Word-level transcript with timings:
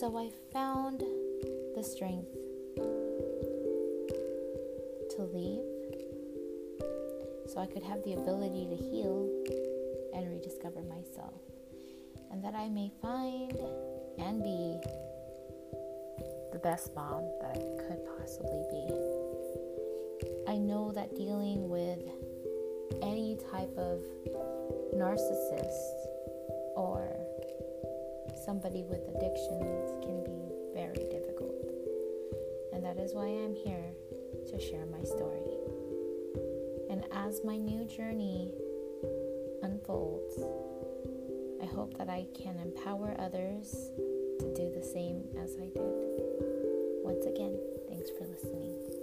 So 0.00 0.16
I 0.16 0.30
found 0.50 1.00
the 1.76 1.82
strength 1.82 2.32
to 5.10 5.22
leave 5.34 5.60
so 7.46 7.60
I 7.60 7.66
could 7.66 7.82
have 7.82 8.02
the 8.04 8.14
ability 8.14 8.66
to 8.70 8.76
heal 8.76 9.28
and 10.14 10.30
rediscover 10.30 10.80
myself, 10.80 11.42
and 12.32 12.42
that 12.42 12.54
I 12.54 12.70
may 12.70 12.90
find 13.02 13.52
and 14.18 14.42
be 14.42 14.80
the 16.52 16.60
best 16.62 16.94
mom 16.94 17.22
that 17.42 17.50
I 17.50 17.60
could 17.86 18.00
possibly 18.16 18.64
be. 18.70 18.88
I 20.48 20.56
know 20.56 20.92
that 20.92 21.14
dealing 21.14 21.68
with 21.68 22.00
any 23.02 23.36
type 23.52 23.76
of 23.76 24.00
narcissist 24.96 25.99
somebody 28.50 28.82
with 28.82 28.98
addictions 29.14 29.92
can 30.02 30.24
be 30.24 30.50
very 30.74 31.06
difficult. 31.08 31.54
And 32.72 32.84
that 32.84 32.98
is 32.98 33.14
why 33.14 33.26
I'm 33.26 33.54
here 33.54 33.92
to 34.48 34.58
share 34.58 34.86
my 34.86 35.04
story. 35.04 35.54
And 36.90 37.04
as 37.12 37.44
my 37.44 37.56
new 37.56 37.84
journey 37.84 38.52
unfolds, 39.62 40.34
I 41.62 41.66
hope 41.66 41.96
that 41.98 42.08
I 42.08 42.26
can 42.34 42.58
empower 42.58 43.14
others 43.20 43.92
to 44.40 44.52
do 44.56 44.68
the 44.74 44.82
same 44.82 45.28
as 45.40 45.54
I 45.54 45.66
did. 45.66 45.94
Once 47.04 47.26
again, 47.26 47.56
thanks 47.88 48.10
for 48.18 48.24
listening. 48.24 48.99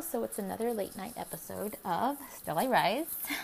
So 0.00 0.22
it's 0.22 0.38
another 0.38 0.72
late 0.72 0.96
night 0.96 1.14
episode 1.16 1.76
of 1.84 2.18
Still 2.36 2.58
I 2.58 2.66
Rise. 2.66 3.06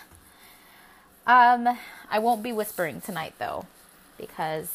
Um, 1.26 1.78
I 2.10 2.19
won't 2.19 2.42
be 2.42 2.53
whispering 2.53 3.00
tonight 3.00 3.32
though, 3.38 3.65
because 4.19 4.70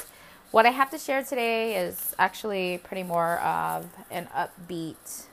what 0.50 0.66
I 0.66 0.70
have 0.70 0.90
to 0.90 0.98
share 0.98 1.24
today 1.24 1.76
is 1.76 2.16
actually 2.18 2.80
pretty 2.84 3.04
more 3.04 3.38
of 3.38 3.86
an 4.10 4.28
upbeat 4.36 5.28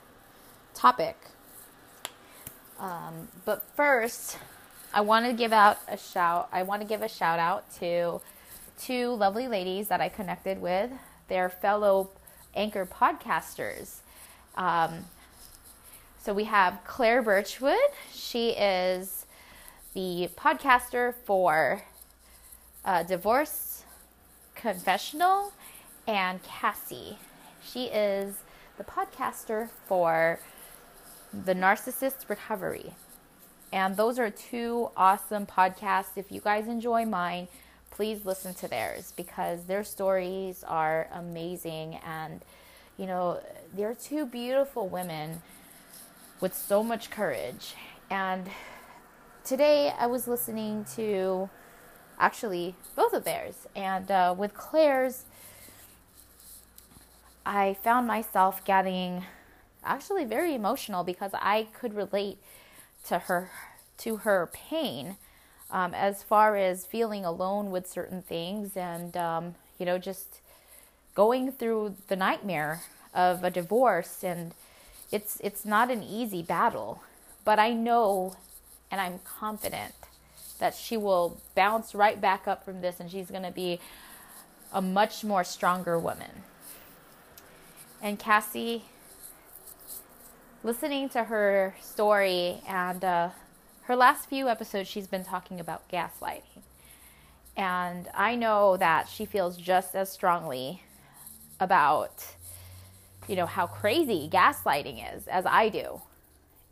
topic. 0.75 1.17
Um, 2.79 3.29
but 3.45 3.63
first, 3.75 4.37
I 4.93 5.01
want 5.01 5.25
to 5.25 5.33
give 5.33 5.51
out 5.51 5.79
a 5.87 5.97
shout. 5.97 6.49
I 6.51 6.61
want 6.61 6.83
to 6.83 6.87
give 6.87 7.01
a 7.01 7.09
shout 7.09 7.39
out 7.39 7.65
to 7.79 8.21
two 8.79 9.09
lovely 9.09 9.47
ladies 9.47 9.87
that 9.87 10.01
I 10.01 10.09
connected 10.09 10.61
with. 10.61 10.91
They're 11.29 11.49
fellow 11.49 12.11
anchor 12.53 12.85
podcasters. 12.85 14.01
Um, 14.55 15.05
so 16.27 16.33
we 16.33 16.43
have 16.43 16.81
Claire 16.83 17.21
Birchwood. 17.21 17.77
She 18.13 18.49
is 18.49 19.25
the 19.93 20.29
podcaster 20.35 21.13
for 21.23 21.83
uh, 22.83 23.03
Divorce 23.03 23.85
Confessional, 24.53 25.53
and 26.05 26.43
Cassie. 26.43 27.17
She 27.63 27.85
is 27.85 28.35
the 28.77 28.83
podcaster 28.83 29.69
for 29.87 30.41
The 31.45 31.55
Narcissist 31.55 32.27
Recovery. 32.27 32.91
And 33.71 33.95
those 33.95 34.19
are 34.19 34.29
two 34.29 34.89
awesome 34.97 35.45
podcasts. 35.45 36.17
If 36.17 36.29
you 36.29 36.41
guys 36.41 36.67
enjoy 36.67 37.05
mine, 37.05 37.47
please 37.89 38.25
listen 38.25 38.53
to 38.55 38.67
theirs 38.67 39.13
because 39.15 39.63
their 39.63 39.85
stories 39.85 40.65
are 40.67 41.07
amazing. 41.13 42.01
And, 42.05 42.41
you 42.97 43.05
know, 43.05 43.39
they're 43.73 43.95
two 43.95 44.25
beautiful 44.25 44.89
women 44.89 45.41
with 46.39 46.53
so 46.53 46.83
much 46.83 47.09
courage. 47.09 47.75
And 48.09 48.49
today 49.43 49.93
I 49.97 50.07
was 50.07 50.27
listening 50.27 50.85
to 50.95 51.49
actually 52.19 52.75
both 52.95 53.13
of 53.13 53.23
theirs. 53.23 53.67
And 53.75 54.09
uh, 54.11 54.35
with 54.37 54.53
Claire's, 54.53 55.25
I 57.45 57.75
found 57.75 58.07
myself 58.07 58.63
getting 58.65 59.23
actually 59.83 60.25
very 60.25 60.53
emotional 60.53 61.03
because 61.03 61.31
I 61.33 61.67
could 61.79 61.93
relate 61.93 62.37
to 63.07 63.19
her 63.19 63.49
to 63.99 64.17
her 64.17 64.49
pain 64.51 65.15
um, 65.71 65.93
as 65.93 66.23
far 66.23 66.55
as 66.55 66.85
feeling 66.85 67.25
alone 67.25 67.71
with 67.71 67.87
certain 67.87 68.21
things 68.21 68.75
and 68.75 69.15
um, 69.17 69.55
you 69.79 69.85
know 69.85 69.97
just 69.97 70.41
going 71.15 71.51
through 71.51 71.95
the 72.09 72.15
nightmare 72.15 72.81
of 73.13 73.43
a 73.43 73.49
divorce 73.49 74.23
and 74.23 74.53
it's 75.11 75.39
it's 75.41 75.65
not 75.65 75.89
an 75.89 76.03
easy 76.03 76.41
battle 76.41 77.01
but 77.43 77.59
I 77.59 77.73
know 77.73 78.35
and 78.91 78.99
I'm 78.99 79.19
confident 79.19 79.93
that 80.59 80.75
she 80.75 80.97
will 80.97 81.39
bounce 81.55 81.93
right 81.93 82.19
back 82.19 82.47
up 82.47 82.65
from 82.65 82.81
this 82.81 82.99
and 82.99 83.09
she's 83.09 83.29
going 83.29 83.43
to 83.43 83.51
be 83.51 83.79
a 84.73 84.81
much 84.81 85.23
more 85.23 85.43
stronger 85.43 85.97
woman. 85.97 86.43
And 88.01 88.19
Cassie, 88.19 88.83
listening 90.63 91.09
to 91.09 91.25
her 91.25 91.75
story 91.81 92.61
and 92.67 93.03
uh, 93.03 93.29
her 93.83 93.95
last 93.95 94.27
few 94.27 94.49
episodes, 94.49 94.89
she's 94.89 95.07
been 95.07 95.23
talking 95.23 95.59
about 95.59 95.89
gaslighting. 95.89 96.41
And 97.55 98.07
I 98.13 98.35
know 98.35 98.77
that 98.77 99.09
she 99.09 99.25
feels 99.25 99.57
just 99.57 99.95
as 99.95 100.11
strongly 100.11 100.83
about, 101.59 102.23
you 103.27 103.35
know, 103.35 103.45
how 103.45 103.67
crazy 103.67 104.29
gaslighting 104.31 105.15
is 105.15 105.27
as 105.27 105.45
I 105.45 105.69
do. 105.69 106.01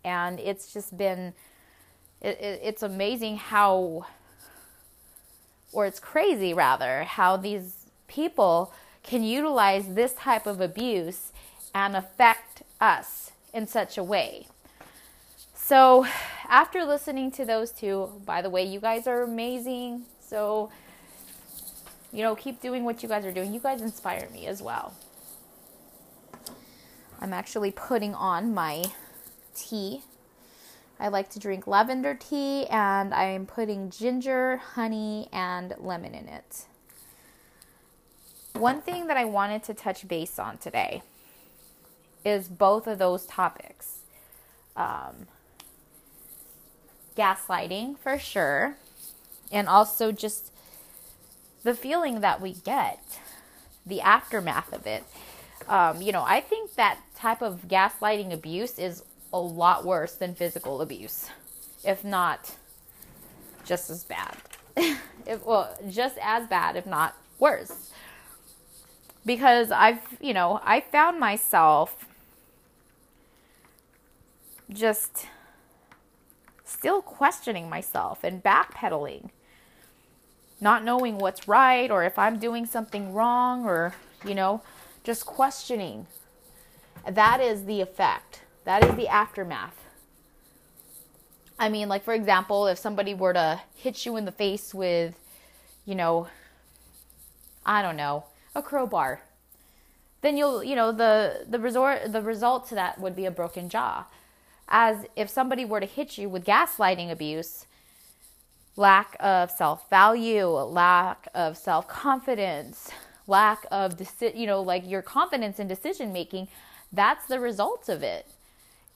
And 0.03 0.39
it's 0.39 0.71
just 0.71 0.97
been 0.97 1.33
it, 2.21 2.39
it, 2.41 2.61
it's 2.63 2.83
amazing 2.83 3.37
how, 3.37 4.05
or 5.71 5.85
it's 5.85 5.99
crazy 5.99 6.53
rather, 6.53 7.03
how 7.03 7.37
these 7.37 7.85
people 8.07 8.73
can 9.03 9.23
utilize 9.23 9.93
this 9.93 10.13
type 10.13 10.47
of 10.47 10.59
abuse 10.59 11.31
and 11.73 11.95
affect 11.95 12.63
us 12.81 13.31
in 13.53 13.67
such 13.67 13.97
a 13.97 14.03
way. 14.03 14.47
So, 15.53 16.05
after 16.47 16.83
listening 16.83 17.31
to 17.31 17.45
those 17.45 17.71
two, 17.71 18.21
by 18.25 18.41
the 18.41 18.49
way, 18.49 18.63
you 18.63 18.79
guys 18.79 19.07
are 19.07 19.23
amazing. 19.23 20.03
So, 20.19 20.71
you 22.11 22.21
know, 22.21 22.35
keep 22.35 22.61
doing 22.61 22.83
what 22.83 23.01
you 23.01 23.09
guys 23.09 23.25
are 23.25 23.31
doing. 23.31 23.53
You 23.53 23.59
guys 23.59 23.81
inspire 23.81 24.27
me 24.31 24.47
as 24.47 24.61
well. 24.61 24.93
I'm 27.25 27.33
actually 27.33 27.71
putting 27.71 28.13
on 28.13 28.53
my 28.53 28.85
tea 29.55 30.03
I 30.99 31.09
like 31.09 31.29
to 31.31 31.39
drink 31.39 31.67
lavender 31.67 32.13
tea 32.13 32.67
and 32.67 33.13
I'm 33.13 33.45
putting 33.45 33.89
ginger, 33.89 34.57
honey, 34.57 35.27
and 35.33 35.73
lemon 35.77 36.13
in 36.15 36.27
it. 36.29 36.65
One 38.53 38.81
thing 38.81 39.07
that 39.07 39.17
I 39.17 39.25
wanted 39.25 39.63
to 39.63 39.73
touch 39.73 40.07
base 40.07 40.39
on 40.39 40.57
today 40.57 41.01
is 42.23 42.47
both 42.47 42.87
of 42.87 42.97
those 42.97 43.25
topics 43.25 43.99
um, 44.77 45.27
gaslighting, 47.17 47.97
for 47.97 48.17
sure, 48.17 48.77
and 49.51 49.67
also 49.67 50.11
just 50.13 50.51
the 51.63 51.73
feeling 51.73 52.21
that 52.21 52.39
we 52.39 52.53
get, 52.53 53.19
the 53.85 53.99
aftermath 53.99 54.71
of 54.71 54.87
it. 54.87 55.03
Um, 55.67 56.01
you 56.01 56.11
know, 56.11 56.23
I 56.25 56.41
think 56.41 56.75
that 56.75 56.99
type 57.15 57.41
of 57.41 57.67
gaslighting 57.67 58.33
abuse 58.33 58.77
is 58.77 59.03
a 59.33 59.39
lot 59.39 59.85
worse 59.85 60.13
than 60.13 60.35
physical 60.35 60.81
abuse, 60.81 61.29
if 61.83 62.03
not 62.03 62.55
just 63.65 63.89
as 63.89 64.03
bad. 64.03 64.37
if, 64.77 65.45
well, 65.45 65.75
just 65.89 66.17
as 66.21 66.47
bad, 66.47 66.75
if 66.75 66.85
not 66.85 67.15
worse. 67.39 67.91
Because 69.25 69.71
I've, 69.71 70.01
you 70.21 70.33
know, 70.33 70.61
I 70.63 70.81
found 70.81 71.19
myself 71.19 72.05
just 74.71 75.27
still 76.63 77.01
questioning 77.01 77.69
myself 77.69 78.23
and 78.23 78.43
backpedaling 78.43 79.29
not 80.61 80.83
knowing 80.83 81.17
what's 81.17 81.47
right 81.47 81.91
or 81.91 82.03
if 82.03 82.17
I'm 82.17 82.39
doing 82.39 82.65
something 82.65 83.13
wrong 83.13 83.65
or, 83.65 83.93
you 84.25 84.35
know, 84.35 84.61
just 85.05 85.25
questioning. 85.25 86.07
That 87.09 87.39
is 87.39 87.65
the 87.65 87.79
effect. 87.79 88.41
That 88.65 88.83
is 88.83 88.95
the 88.95 89.07
aftermath. 89.07 89.77
I 91.57 91.69
mean, 91.69 91.87
like, 91.87 92.03
for 92.03 92.13
example, 92.13 92.67
if 92.67 92.77
somebody 92.77 93.13
were 93.13 93.31
to 93.31 93.61
hit 93.75 94.05
you 94.05 94.17
in 94.17 94.25
the 94.25 94.31
face 94.31 94.73
with, 94.73 95.17
you 95.85 95.95
know, 95.95 96.27
I 97.65 97.81
don't 97.81 97.95
know, 97.95 98.25
a 98.53 98.61
crowbar, 98.61 99.21
then 100.21 100.35
you'll, 100.35 100.63
you 100.63 100.75
know, 100.75 100.91
the, 100.91 101.45
the 101.47 101.59
resort, 101.59 102.11
the 102.11 102.21
result 102.21 102.67
to 102.69 102.75
that 102.75 102.99
would 102.99 103.15
be 103.15 103.25
a 103.25 103.31
broken 103.31 103.69
jaw. 103.69 104.05
As 104.67 105.05
if 105.15 105.29
somebody 105.29 105.63
were 105.63 105.79
to 105.79 105.85
hit 105.85 106.17
you 106.17 106.27
with 106.27 106.43
gaslighting 106.43 107.11
abuse, 107.11 107.67
lack 108.75 109.15
of 109.19 109.51
self 109.51 109.87
value, 109.89 110.47
lack 110.47 111.27
of 111.35 111.55
self 111.55 111.87
confidence, 111.87 112.89
lack 113.27 113.65
of, 113.71 113.97
deci- 113.97 114.37
you 114.37 114.47
know, 114.47 114.61
like 114.61 114.87
your 114.89 115.01
confidence 115.01 115.59
in 115.59 115.67
decision 115.67 116.13
making, 116.13 116.47
that's 116.91 117.25
the 117.25 117.39
result 117.39 117.89
of 117.89 118.03
it. 118.03 118.27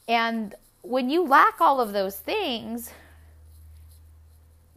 And 0.08 0.56
when 0.82 1.10
you 1.10 1.24
lack 1.24 1.60
all 1.60 1.82
of 1.82 1.94
those 1.94 2.18
things, 2.18 2.92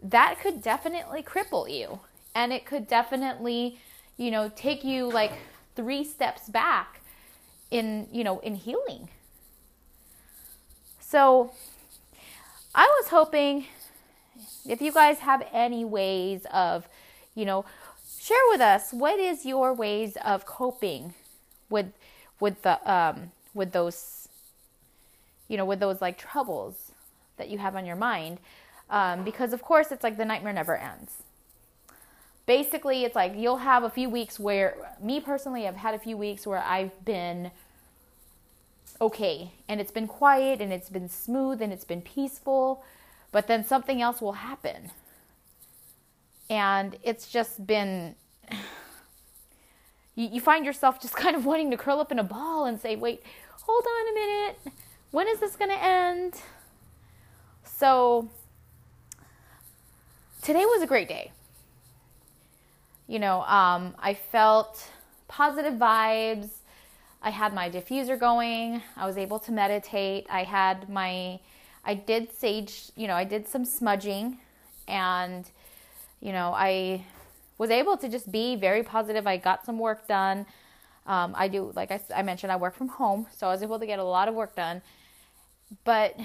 that 0.02 0.40
could 0.40 0.62
definitely 0.62 1.22
cripple 1.22 1.70
you. 1.70 2.00
And 2.34 2.52
it 2.52 2.66
could 2.66 2.88
definitely, 2.88 3.78
you 4.16 4.30
know, 4.30 4.50
take 4.54 4.84
you 4.84 5.08
like 5.08 5.32
three 5.76 6.04
steps 6.04 6.48
back 6.48 7.00
in, 7.70 8.08
you 8.10 8.24
know, 8.24 8.40
in 8.40 8.54
healing. 8.54 9.08
So 11.00 11.52
I 12.74 12.86
was 12.86 13.08
hoping 13.08 13.66
if 14.66 14.80
you 14.80 14.92
guys 14.92 15.18
have 15.18 15.46
any 15.52 15.84
ways 15.84 16.46
of, 16.52 16.88
you 17.34 17.44
know, 17.44 17.64
share 18.22 18.36
with 18.50 18.60
us 18.60 18.92
what 18.92 19.18
is 19.18 19.44
your 19.44 19.74
ways 19.74 20.16
of 20.24 20.46
coping 20.46 21.12
with 21.68 21.92
with 22.38 22.62
the 22.62 22.90
um 22.90 23.32
with 23.52 23.72
those 23.72 24.28
you 25.48 25.56
know 25.56 25.64
with 25.64 25.80
those 25.80 26.00
like 26.00 26.16
troubles 26.16 26.92
that 27.36 27.48
you 27.48 27.58
have 27.58 27.74
on 27.74 27.84
your 27.84 27.96
mind? 27.96 28.38
Um, 28.90 29.24
because 29.24 29.52
of 29.52 29.62
course 29.62 29.90
it's 29.90 30.04
like 30.04 30.16
the 30.16 30.24
nightmare 30.24 30.52
never 30.52 30.76
ends. 30.76 31.22
Basically 32.46 33.04
it's 33.04 33.16
like 33.16 33.34
you'll 33.36 33.58
have 33.58 33.82
a 33.82 33.90
few 33.90 34.08
weeks 34.08 34.38
where 34.38 34.76
me 35.00 35.20
personally 35.20 35.66
i've 35.66 35.76
had 35.76 35.94
a 35.94 35.98
few 35.98 36.16
weeks 36.16 36.46
where 36.46 36.62
i've 36.64 37.04
been 37.04 37.50
okay 39.00 39.52
and 39.68 39.80
it's 39.80 39.92
been 39.92 40.08
quiet 40.08 40.60
and 40.60 40.72
it's 40.72 40.90
been 40.90 41.08
smooth 41.08 41.62
and 41.62 41.72
it's 41.72 41.84
been 41.84 42.02
peaceful 42.02 42.84
but 43.30 43.46
then 43.46 43.64
something 43.64 44.02
else 44.02 44.20
will 44.20 44.32
happen 44.32 44.90
and 46.52 46.98
it's 47.02 47.28
just 47.28 47.66
been 47.66 48.14
you, 50.14 50.28
you 50.30 50.40
find 50.40 50.66
yourself 50.66 51.00
just 51.00 51.16
kind 51.24 51.34
of 51.34 51.46
wanting 51.46 51.70
to 51.70 51.78
curl 51.78 51.98
up 51.98 52.12
in 52.12 52.18
a 52.18 52.24
ball 52.24 52.66
and 52.66 52.78
say 52.78 52.94
wait 52.94 53.22
hold 53.62 53.84
on 53.86 54.08
a 54.08 54.14
minute. 54.14 54.58
When 55.12 55.28
is 55.28 55.38
this 55.38 55.56
going 55.56 55.70
to 55.70 55.82
end? 55.82 56.34
So 57.64 58.28
today 60.42 60.66
was 60.66 60.82
a 60.82 60.86
great 60.86 61.08
day. 61.08 61.32
You 63.06 63.18
know 63.18 63.42
um, 63.42 63.94
i 63.98 64.12
felt 64.12 64.90
positive 65.28 65.74
vibes. 65.74 66.50
I 67.22 67.30
had 67.30 67.54
my 67.54 67.70
diffuser 67.70 68.18
going. 68.18 68.82
I 68.96 69.06
was 69.06 69.16
able 69.16 69.38
to 69.38 69.52
meditate. 69.52 70.26
I 70.28 70.42
had 70.42 70.90
my 70.90 71.40
i 71.84 71.94
did 71.94 72.32
sage 72.32 72.92
you 72.94 73.08
know 73.08 73.16
i 73.16 73.24
did 73.24 73.48
some 73.48 73.64
smudging 73.64 74.38
and 74.86 75.50
you 76.22 76.32
know, 76.32 76.54
I 76.56 77.04
was 77.58 77.68
able 77.70 77.96
to 77.96 78.08
just 78.08 78.30
be 78.30 78.54
very 78.54 78.84
positive. 78.84 79.26
I 79.26 79.36
got 79.36 79.66
some 79.66 79.78
work 79.78 80.06
done. 80.06 80.46
Um, 81.04 81.34
I 81.36 81.48
do, 81.48 81.72
like 81.74 81.90
I, 81.90 82.00
I 82.14 82.22
mentioned, 82.22 82.52
I 82.52 82.56
work 82.56 82.76
from 82.76 82.88
home, 82.88 83.26
so 83.36 83.48
I 83.48 83.50
was 83.50 83.62
able 83.62 83.80
to 83.80 83.86
get 83.86 83.98
a 83.98 84.04
lot 84.04 84.28
of 84.28 84.34
work 84.34 84.54
done. 84.54 84.82
But 85.84 86.18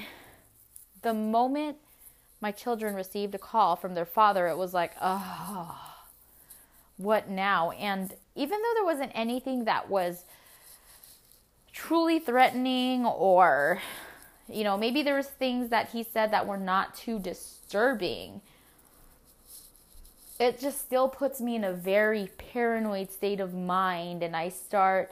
the 1.02 1.16
moment 1.16 1.78
my 2.40 2.52
children 2.52 2.94
received 2.94 3.34
a 3.34 3.40
call 3.40 3.76
from 3.76 3.96
their 3.96 4.06
father, 4.06 4.48
it 4.48 4.56
was 4.56 4.72
like, 4.72 4.92
oh, 5.02 5.76
what 6.98 7.28
now? 7.28 7.72
And 7.72 8.14
even 8.36 8.62
though 8.62 8.74
there 8.76 8.86
wasn't 8.86 9.12
anything 9.16 9.66
that 9.66 9.90
was 9.90 10.26
truly 11.74 12.20
threatening 12.20 13.04
or, 13.04 13.82
you 14.48 14.64
know, 14.64 14.78
maybe 14.78 15.02
there 15.02 15.16
was 15.16 15.28
things 15.28 15.70
that 15.70 15.90
he 15.90 16.04
said 16.04 16.30
that 16.32 16.46
were 16.46 16.58
not 16.58 16.96
too 16.96 17.18
disturbing 17.18 18.42
it 20.40 20.60
just 20.60 20.80
still 20.80 21.08
puts 21.08 21.42
me 21.42 21.56
in 21.56 21.64
a 21.64 21.74
very 21.74 22.30
paranoid 22.38 23.12
state 23.12 23.40
of 23.40 23.54
mind 23.54 24.24
and 24.24 24.36
i 24.36 24.50
start 24.50 25.12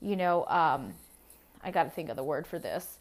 you 0.00 0.16
know 0.16 0.44
um, 0.46 0.94
i 1.62 1.70
gotta 1.70 1.90
think 1.90 2.08
of 2.08 2.16
the 2.16 2.24
word 2.24 2.46
for 2.46 2.58
this. 2.58 2.98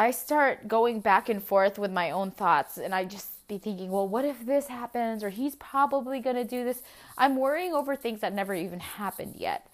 I 0.00 0.12
start 0.12 0.68
going 0.68 1.00
back 1.00 1.28
and 1.28 1.42
forth 1.42 1.76
with 1.76 1.90
my 1.90 2.10
own 2.10 2.30
thoughts 2.30 2.76
and 2.78 2.94
i 2.94 3.04
just 3.04 3.30
be 3.48 3.58
thinking 3.58 3.90
well 3.90 4.06
what 4.06 4.24
if 4.24 4.44
this 4.44 4.66
happens 4.66 5.24
or 5.24 5.30
he's 5.30 5.56
probably 5.56 6.20
gonna 6.20 6.44
do 6.44 6.64
this? 6.64 6.82
I'm 7.16 7.36
worrying 7.36 7.72
over 7.72 7.96
things 7.96 8.20
that 8.20 8.32
never 8.34 8.54
even 8.54 8.80
happened 8.80 9.34
yet. 9.36 9.68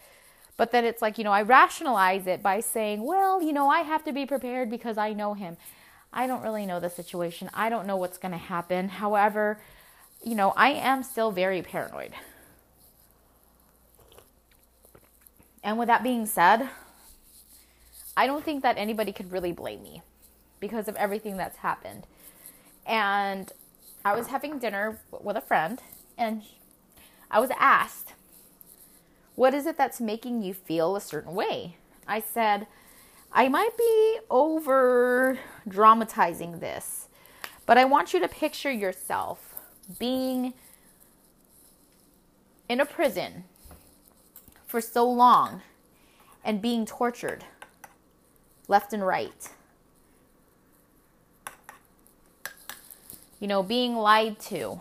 But 0.57 0.71
then 0.71 0.85
it's 0.85 1.03
like 1.03 1.19
you 1.19 1.25
know 1.25 1.33
i 1.33 1.43
rationalize 1.43 2.27
it 2.27 2.43
by 2.43 2.61
saying 2.61 3.03
well 3.03 3.43
you 3.43 3.53
know 3.53 3.69
i 3.69 3.81
have 3.81 4.05
to 4.05 4.13
be 4.13 4.25
prepared 4.25 4.71
because 4.71 4.97
i 4.97 5.13
know 5.13 5.35
him. 5.35 5.57
I 6.15 6.29
don't 6.29 6.43
really 6.43 6.65
know 6.65 6.79
the 6.79 6.89
situation. 6.89 7.51
I 7.53 7.69
don't 7.69 7.89
know 7.89 7.97
what's 7.97 8.19
going 8.19 8.33
to 8.33 8.39
happen. 8.39 8.89
However 8.89 9.59
you 10.25 10.35
know, 10.35 10.53
I 10.57 10.71
am 10.71 11.03
still 11.03 11.31
very 11.31 11.61
paranoid. 11.63 12.13
And 15.63 15.79
with 15.79 15.89
that 15.89 16.03
being 16.03 16.27
said, 16.27 16.69
I 18.17 18.27
don't 18.27 18.45
think 18.45 18.63
that 18.63 18.79
anybody 18.79 19.13
could 19.13 19.33
really 19.33 19.53
blame 19.53 19.83
me 19.83 20.03
because 20.61 20.89
of 20.89 20.97
everything 20.97 21.37
that's 21.37 21.59
happened. 21.59 22.07
And 22.87 23.53
I 24.05 24.15
was 24.15 24.29
having 24.29 24.59
dinner 24.59 25.01
with 25.11 25.37
a 25.37 25.41
friend 25.41 25.81
and 26.17 26.43
I 27.31 27.41
was 27.41 27.51
asked, 27.59 28.15
What 29.35 29.53
is 29.53 29.67
it 29.67 29.77
that's 29.77 30.01
making 30.01 30.43
you 30.43 30.55
feel 30.55 30.97
a 30.97 31.01
certain 31.01 31.35
way? 31.35 31.77
I 32.07 32.21
said, 32.21 32.67
I 33.33 33.49
might 33.49 33.77
be 33.77 34.19
over 34.31 35.39
dramatizing 35.67 36.61
this, 36.61 37.09
but 37.67 37.77
I 37.77 37.85
want 37.85 38.15
you 38.15 38.21
to 38.21 38.29
picture 38.29 38.71
yourself 38.71 39.44
being 39.85 40.55
in 42.69 42.81
a 42.81 42.87
prison 42.87 43.45
for 44.67 44.81
so 44.81 45.09
long 45.09 45.63
and 46.45 46.61
being 46.61 46.87
tortured 46.87 47.45
left 48.69 48.93
and 48.93 49.07
right. 49.07 49.51
You 53.41 53.49
know, 53.49 53.63
being 53.63 53.97
lied 53.97 54.39
to. 54.41 54.81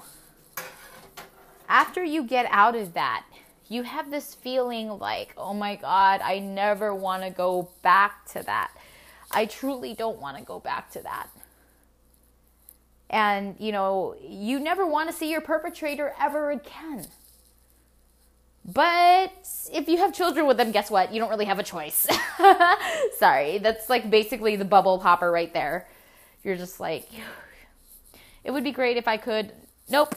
After 1.68 2.04
you 2.04 2.24
get 2.24 2.46
out 2.50 2.76
of 2.76 2.94
that, 2.94 3.26
you 3.68 3.84
have 3.84 4.12
this 4.12 4.36
feeling 4.36 4.90
like, 5.00 5.34
oh 5.38 5.54
my 5.54 5.76
God, 5.76 6.22
I 6.22 6.40
never 6.40 6.94
want 6.94 7.24
to 7.24 7.30
go 7.30 7.70
back 7.82 8.26
to 8.32 8.44
that. 8.44 8.72
I 9.32 9.46
truly 9.46 9.94
don't 9.94 10.20
want 10.20 10.38
to 10.38 10.44
go 10.44 10.60
back 10.60 10.92
to 10.92 11.02
that 11.02 11.30
and 13.14 13.56
you 13.60 13.72
know 13.72 14.16
you 14.20 14.60
never 14.60 14.86
want 14.86 15.10
to 15.10 15.16
see 15.16 15.30
your 15.30 15.40
perpetrator 15.40 16.14
ever 16.20 16.52
again. 16.52 17.06
But 18.66 19.48
if 19.72 19.88
you 19.88 19.98
have 19.98 20.14
children 20.14 20.48
with 20.48 20.58
them 20.58 20.72
guess 20.72 20.90
what? 20.90 21.14
You 21.14 21.20
don't 21.20 21.30
really 21.30 21.46
have 21.46 21.60
a 21.60 21.64
choice. 21.64 22.08
Sorry. 23.20 23.60
That's 23.60 23.90
like 23.90 24.10
basically 24.10 24.56
the 24.56 24.66
bubble 24.66 24.98
popper 24.98 25.32
right 25.32 25.54
there. 25.54 25.88
You're 26.44 26.58
just 26.58 26.80
like 26.80 27.08
it 28.44 28.52
would 28.52 28.64
be 28.64 28.72
great 28.72 28.98
if 28.98 29.08
i 29.08 29.16
could. 29.16 29.54
Nope. 29.90 30.16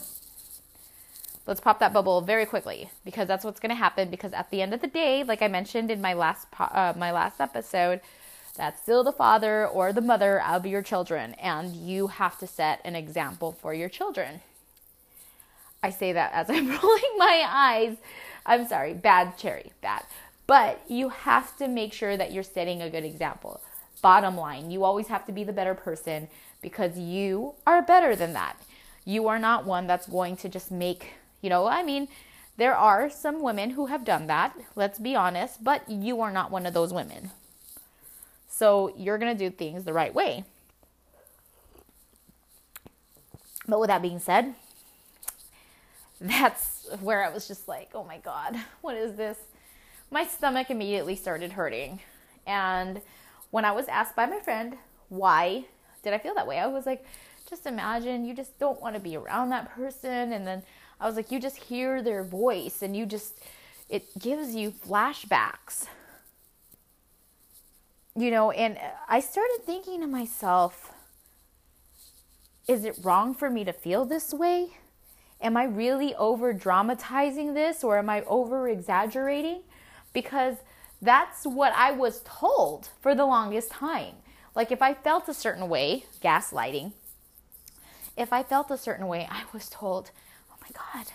Let's 1.46 1.60
pop 1.60 1.78
that 1.78 1.92
bubble 1.92 2.22
very 2.22 2.46
quickly 2.46 2.90
because 3.04 3.28
that's 3.28 3.44
what's 3.44 3.60
going 3.60 3.70
to 3.70 3.76
happen 3.76 4.08
because 4.10 4.32
at 4.32 4.50
the 4.50 4.62
end 4.62 4.74
of 4.74 4.80
the 4.80 4.88
day 4.88 5.22
like 5.22 5.42
i 5.42 5.48
mentioned 5.48 5.92
in 5.92 6.00
my 6.00 6.12
last 6.12 6.50
po- 6.50 6.64
uh, 6.64 6.92
my 6.96 7.12
last 7.12 7.40
episode 7.40 8.00
that's 8.56 8.80
still 8.80 9.04
the 9.04 9.12
father 9.12 9.66
or 9.66 9.92
the 9.92 10.00
mother 10.00 10.42
of 10.42 10.66
your 10.66 10.82
children, 10.82 11.34
and 11.34 11.74
you 11.74 12.08
have 12.08 12.38
to 12.38 12.46
set 12.46 12.80
an 12.84 12.96
example 12.96 13.52
for 13.52 13.72
your 13.74 13.88
children. 13.88 14.40
I 15.82 15.90
say 15.90 16.12
that 16.12 16.32
as 16.32 16.50
I'm 16.50 16.68
rolling 16.68 17.16
my 17.18 17.44
eyes. 17.46 17.96
I'm 18.44 18.66
sorry, 18.66 18.94
bad 18.94 19.36
cherry, 19.36 19.72
bad. 19.82 20.04
But 20.46 20.80
you 20.88 21.08
have 21.08 21.56
to 21.58 21.68
make 21.68 21.92
sure 21.92 22.16
that 22.16 22.32
you're 22.32 22.42
setting 22.42 22.80
a 22.80 22.90
good 22.90 23.04
example. 23.04 23.60
Bottom 24.02 24.36
line, 24.36 24.70
you 24.70 24.84
always 24.84 25.08
have 25.08 25.26
to 25.26 25.32
be 25.32 25.44
the 25.44 25.52
better 25.52 25.74
person 25.74 26.28
because 26.62 26.98
you 26.98 27.54
are 27.66 27.82
better 27.82 28.14
than 28.14 28.32
that. 28.34 28.56
You 29.04 29.28
are 29.28 29.38
not 29.38 29.64
one 29.64 29.86
that's 29.86 30.06
going 30.06 30.36
to 30.38 30.48
just 30.48 30.70
make, 30.70 31.14
you 31.40 31.50
know, 31.50 31.66
I 31.66 31.82
mean, 31.82 32.08
there 32.56 32.76
are 32.76 33.10
some 33.10 33.42
women 33.42 33.70
who 33.70 33.86
have 33.86 34.04
done 34.04 34.26
that, 34.28 34.56
let's 34.74 34.98
be 34.98 35.14
honest, 35.14 35.62
but 35.62 35.88
you 35.88 36.20
are 36.20 36.32
not 36.32 36.50
one 36.50 36.66
of 36.66 36.74
those 36.74 36.92
women. 36.92 37.30
So 38.56 38.94
you're 38.96 39.18
going 39.18 39.36
to 39.36 39.38
do 39.38 39.54
things 39.54 39.84
the 39.84 39.92
right 39.92 40.14
way. 40.14 40.42
But 43.68 43.80
with 43.80 43.88
that 43.88 44.00
being 44.00 44.18
said, 44.18 44.54
that's 46.18 46.88
where 47.02 47.22
I 47.22 47.28
was 47.28 47.46
just 47.46 47.68
like, 47.68 47.90
oh 47.94 48.04
my 48.04 48.16
God, 48.16 48.56
what 48.80 48.96
is 48.96 49.14
this? 49.16 49.36
My 50.10 50.24
stomach 50.24 50.70
immediately 50.70 51.16
started 51.16 51.52
hurting. 51.52 52.00
And 52.46 53.02
when 53.50 53.66
I 53.66 53.72
was 53.72 53.88
asked 53.88 54.16
by 54.16 54.24
my 54.24 54.40
friend, 54.40 54.78
why 55.10 55.66
did 56.02 56.14
I 56.14 56.18
feel 56.18 56.34
that 56.36 56.46
way? 56.46 56.58
I 56.58 56.66
was 56.66 56.86
like, 56.86 57.04
just 57.50 57.66
imagine 57.66 58.24
you 58.24 58.32
just 58.32 58.58
don't 58.58 58.80
want 58.80 58.94
to 58.94 59.00
be 59.00 59.18
around 59.18 59.50
that 59.50 59.70
person. 59.74 60.32
And 60.32 60.46
then 60.46 60.62
I 60.98 61.06
was 61.06 61.16
like, 61.16 61.30
you 61.30 61.38
just 61.38 61.58
hear 61.58 62.00
their 62.00 62.24
voice 62.24 62.80
and 62.80 62.96
you 62.96 63.04
just, 63.04 63.38
it 63.90 64.18
gives 64.18 64.54
you 64.54 64.70
flashbacks. 64.70 65.88
You 68.16 68.30
know, 68.30 68.50
and 68.50 68.78
I 69.08 69.20
started 69.20 69.60
thinking 69.66 70.00
to 70.00 70.06
myself, 70.06 70.92
is 72.66 72.84
it 72.84 72.98
wrong 73.02 73.34
for 73.34 73.50
me 73.50 73.62
to 73.64 73.72
feel 73.72 74.06
this 74.06 74.32
way? 74.32 74.68
Am 75.40 75.56
I 75.56 75.64
really 75.64 76.14
over 76.14 76.54
dramatizing 76.54 77.52
this 77.52 77.84
or 77.84 77.98
am 77.98 78.08
I 78.08 78.22
over 78.22 78.68
exaggerating? 78.68 79.60
Because 80.14 80.56
that's 81.02 81.44
what 81.44 81.74
I 81.76 81.92
was 81.92 82.22
told 82.24 82.88
for 83.02 83.14
the 83.14 83.26
longest 83.26 83.70
time. 83.70 84.14
Like 84.54 84.72
if 84.72 84.80
I 84.80 84.94
felt 84.94 85.28
a 85.28 85.34
certain 85.34 85.68
way, 85.68 86.06
gaslighting, 86.22 86.92
if 88.16 88.32
I 88.32 88.42
felt 88.42 88.70
a 88.70 88.78
certain 88.78 89.08
way, 89.08 89.28
I 89.30 89.42
was 89.52 89.68
told, 89.68 90.10
oh 90.50 90.56
my 90.62 90.68
God, 90.72 91.12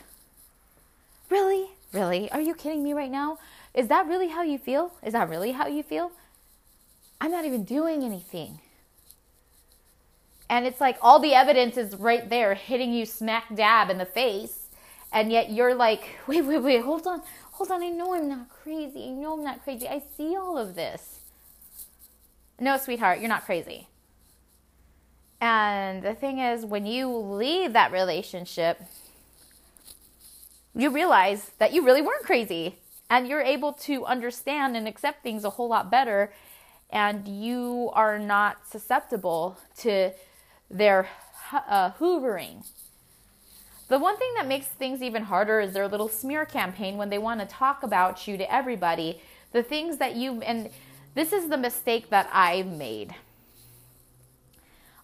really? 1.31 1.71
Really? 1.91 2.31
Are 2.31 2.39
you 2.39 2.53
kidding 2.53 2.83
me 2.83 2.93
right 2.93 3.09
now? 3.09 3.39
Is 3.73 3.87
that 3.87 4.07
really 4.07 4.27
how 4.27 4.43
you 4.43 4.59
feel? 4.59 4.93
Is 5.03 5.13
that 5.13 5.29
really 5.29 5.53
how 5.53 5.65
you 5.65 5.81
feel? 5.81 6.11
I'm 7.21 7.29
not 7.29 7.45
even 7.45 7.63
doing 7.63 8.03
anything. 8.03 8.59
And 10.49 10.65
it's 10.65 10.81
like 10.81 10.97
all 11.01 11.19
the 11.19 11.35
evidence 11.35 11.77
is 11.77 11.95
right 11.95 12.27
there 12.27 12.55
hitting 12.55 12.91
you 12.93 13.05
smack 13.05 13.55
dab 13.55 13.91
in 13.91 13.99
the 13.99 14.05
face. 14.05 14.67
And 15.13 15.31
yet 15.31 15.51
you're 15.51 15.75
like, 15.75 16.17
wait, 16.27 16.41
wait, 16.41 16.57
wait, 16.57 16.81
hold 16.81 17.05
on, 17.05 17.21
hold 17.51 17.69
on. 17.69 17.83
I 17.83 17.89
know 17.89 18.15
I'm 18.15 18.27
not 18.27 18.49
crazy. 18.49 19.05
I 19.05 19.11
know 19.11 19.33
I'm 19.33 19.43
not 19.43 19.63
crazy. 19.63 19.87
I 19.87 20.01
see 20.17 20.35
all 20.35 20.57
of 20.57 20.73
this. 20.73 21.19
No, 22.59 22.77
sweetheart, 22.77 23.19
you're 23.19 23.29
not 23.29 23.45
crazy. 23.45 23.87
And 25.39 26.03
the 26.03 26.13
thing 26.13 26.39
is, 26.39 26.65
when 26.65 26.85
you 26.85 27.07
leave 27.07 27.73
that 27.73 27.91
relationship, 27.91 28.81
you 30.75 30.89
realize 30.89 31.51
that 31.59 31.71
you 31.71 31.85
really 31.85 32.01
weren't 32.01 32.23
crazy 32.23 32.75
and 33.09 33.27
you're 33.27 33.41
able 33.41 33.73
to 33.73 34.05
understand 34.05 34.75
and 34.75 34.87
accept 34.87 35.21
things 35.21 35.43
a 35.43 35.51
whole 35.51 35.67
lot 35.67 35.91
better 35.91 36.31
and 36.91 37.27
you 37.27 37.89
are 37.93 38.19
not 38.19 38.67
susceptible 38.67 39.57
to 39.77 40.11
their 40.69 41.07
uh, 41.51 41.91
hoovering. 41.91 42.65
The 43.87 43.99
one 43.99 44.17
thing 44.17 44.31
that 44.37 44.47
makes 44.47 44.67
things 44.67 45.01
even 45.01 45.23
harder 45.23 45.59
is 45.59 45.73
their 45.73 45.87
little 45.87 46.07
smear 46.07 46.45
campaign 46.45 46.97
when 46.97 47.09
they 47.09 47.17
want 47.17 47.41
to 47.41 47.45
talk 47.45 47.83
about 47.83 48.27
you 48.27 48.37
to 48.37 48.53
everybody. 48.53 49.21
The 49.51 49.63
things 49.63 49.97
that 49.97 50.15
you 50.15 50.41
and 50.41 50.69
this 51.13 51.33
is 51.33 51.49
the 51.49 51.57
mistake 51.57 52.09
that 52.09 52.29
I 52.31 52.63
made. 52.63 53.13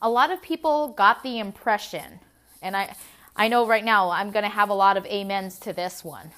A 0.01 0.09
lot 0.09 0.31
of 0.31 0.41
people 0.41 0.89
got 0.89 1.21
the 1.21 1.39
impression, 1.39 2.19
and 2.61 2.77
I 2.77 2.95
I 3.35 3.49
know 3.49 3.67
right 3.67 3.83
now 3.83 4.09
I'm 4.09 4.31
going 4.31 4.43
to 4.43 4.49
have 4.49 4.69
a 4.69 4.73
lot 4.73 4.97
of 4.97 5.05
amens 5.05 5.59
to 5.59 5.73
this 5.73 6.03
one. 6.03 6.31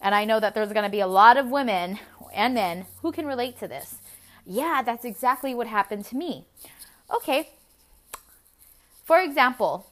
And 0.00 0.14
I 0.14 0.24
know 0.24 0.38
that 0.38 0.54
there's 0.54 0.72
going 0.72 0.84
to 0.84 0.90
be 0.90 1.00
a 1.00 1.06
lot 1.08 1.36
of 1.36 1.48
women 1.48 1.98
and 2.32 2.54
men 2.54 2.86
who 3.02 3.10
can 3.10 3.26
relate 3.26 3.58
to 3.58 3.68
this. 3.68 3.96
Yeah, 4.48 4.80
that's 4.82 5.04
exactly 5.04 5.54
what 5.54 5.66
happened 5.66 6.06
to 6.06 6.16
me. 6.16 6.46
Okay, 7.14 7.50
for 9.04 9.20
example, 9.20 9.86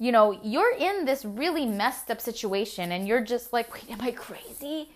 you 0.00 0.10
know, 0.10 0.32
you're 0.42 0.74
in 0.74 1.04
this 1.04 1.24
really 1.24 1.64
messed 1.64 2.10
up 2.10 2.20
situation 2.20 2.90
and 2.90 3.06
you're 3.06 3.20
just 3.20 3.52
like, 3.52 3.72
wait, 3.72 3.88
am 3.88 4.00
I 4.00 4.10
crazy? 4.10 4.88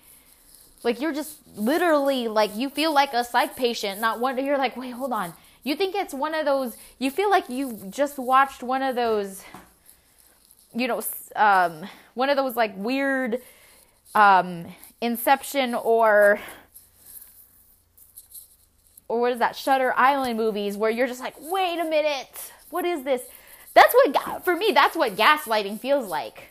Like 0.83 1.01
you're 1.01 1.13
just 1.13 1.39
literally 1.57 2.27
like 2.27 2.57
you 2.57 2.69
feel 2.69 2.93
like 2.93 3.15
a 3.15 3.23
psych 3.23 3.55
patient, 3.55 4.01
not 4.01 4.19
one 4.19 4.45
you're 4.45 4.59
like, 4.59 4.77
wait, 4.77 4.91
hold 4.91 5.13
on. 5.13 5.33
You 5.63 5.77
think 5.77 5.95
it's 5.95 6.13
one 6.13 6.35
of 6.35 6.45
those 6.45 6.77
you 6.99 7.13
feel 7.13 7.31
like 7.31 7.49
you 7.49 7.81
just 7.89 8.19
watched 8.19 8.65
one 8.65 8.83
of 8.83 8.97
those 8.97 9.45
you 10.75 10.89
know, 10.89 11.01
um 11.37 11.87
one 12.15 12.31
of 12.31 12.37
those 12.37 12.57
like 12.57 12.77
weird 12.77 13.41
um 14.17 14.67
inception 15.01 15.75
or 15.75 16.41
or 19.09 19.21
what 19.21 19.33
is 19.33 19.39
that 19.39 19.57
Shutter 19.57 19.93
Island 19.97 20.37
movies 20.37 20.77
where 20.77 20.91
you're 20.91 21.07
just 21.07 21.21
like, 21.21 21.35
wait 21.39 21.79
a 21.79 21.85
minute, 21.85 22.53
what 22.71 22.85
is 22.85 23.05
this? 23.05 23.23
That's 23.75 23.95
what 23.95 24.45
for 24.45 24.57
me. 24.57 24.73
That's 24.73 24.97
what 24.97 25.17
gaslighting 25.17 25.81
feels 25.81 26.09
like. 26.09 26.49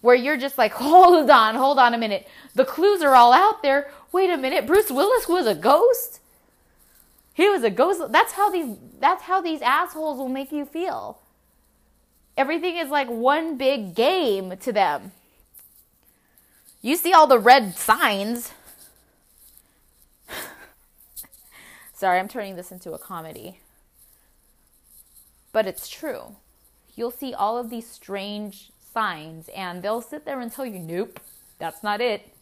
Where 0.00 0.14
you're 0.14 0.36
just 0.36 0.56
like, 0.56 0.72
hold 0.74 1.28
on, 1.28 1.54
hold 1.54 1.78
on 1.78 1.94
a 1.94 1.98
minute. 1.98 2.26
The 2.54 2.64
clues 2.64 3.02
are 3.02 3.14
all 3.14 3.32
out 3.32 3.62
there. 3.62 3.90
Wait 4.12 4.30
a 4.30 4.36
minute, 4.36 4.66
Bruce 4.66 4.90
Willis 4.90 5.28
was 5.28 5.46
a 5.46 5.54
ghost. 5.54 6.20
He 7.34 7.48
was 7.48 7.62
a 7.62 7.70
ghost. 7.70 8.12
That's 8.12 8.32
how 8.32 8.50
these. 8.50 8.76
That's 8.98 9.22
how 9.22 9.40
these 9.40 9.62
assholes 9.62 10.18
will 10.18 10.28
make 10.28 10.52
you 10.52 10.64
feel. 10.64 11.18
Everything 12.36 12.76
is 12.76 12.90
like 12.90 13.08
one 13.08 13.56
big 13.56 13.94
game 13.94 14.56
to 14.58 14.72
them. 14.72 15.12
You 16.82 16.96
see 16.96 17.12
all 17.12 17.26
the 17.26 17.38
red 17.38 17.76
signs 17.76 18.52
Sorry, 22.00 22.18
I'm 22.18 22.28
turning 22.28 22.56
this 22.56 22.72
into 22.72 22.94
a 22.94 22.98
comedy. 22.98 23.60
But 25.52 25.66
it's 25.66 25.86
true. 25.86 26.36
You'll 26.94 27.10
see 27.10 27.34
all 27.34 27.58
of 27.58 27.68
these 27.68 27.86
strange 27.86 28.70
signs, 28.94 29.50
and 29.54 29.82
they'll 29.82 30.00
sit 30.00 30.24
there 30.24 30.40
and 30.40 30.50
tell 30.50 30.64
you, 30.64 30.78
nope, 30.78 31.20
that's 31.58 31.82
not 31.82 32.00
it. 32.00 32.32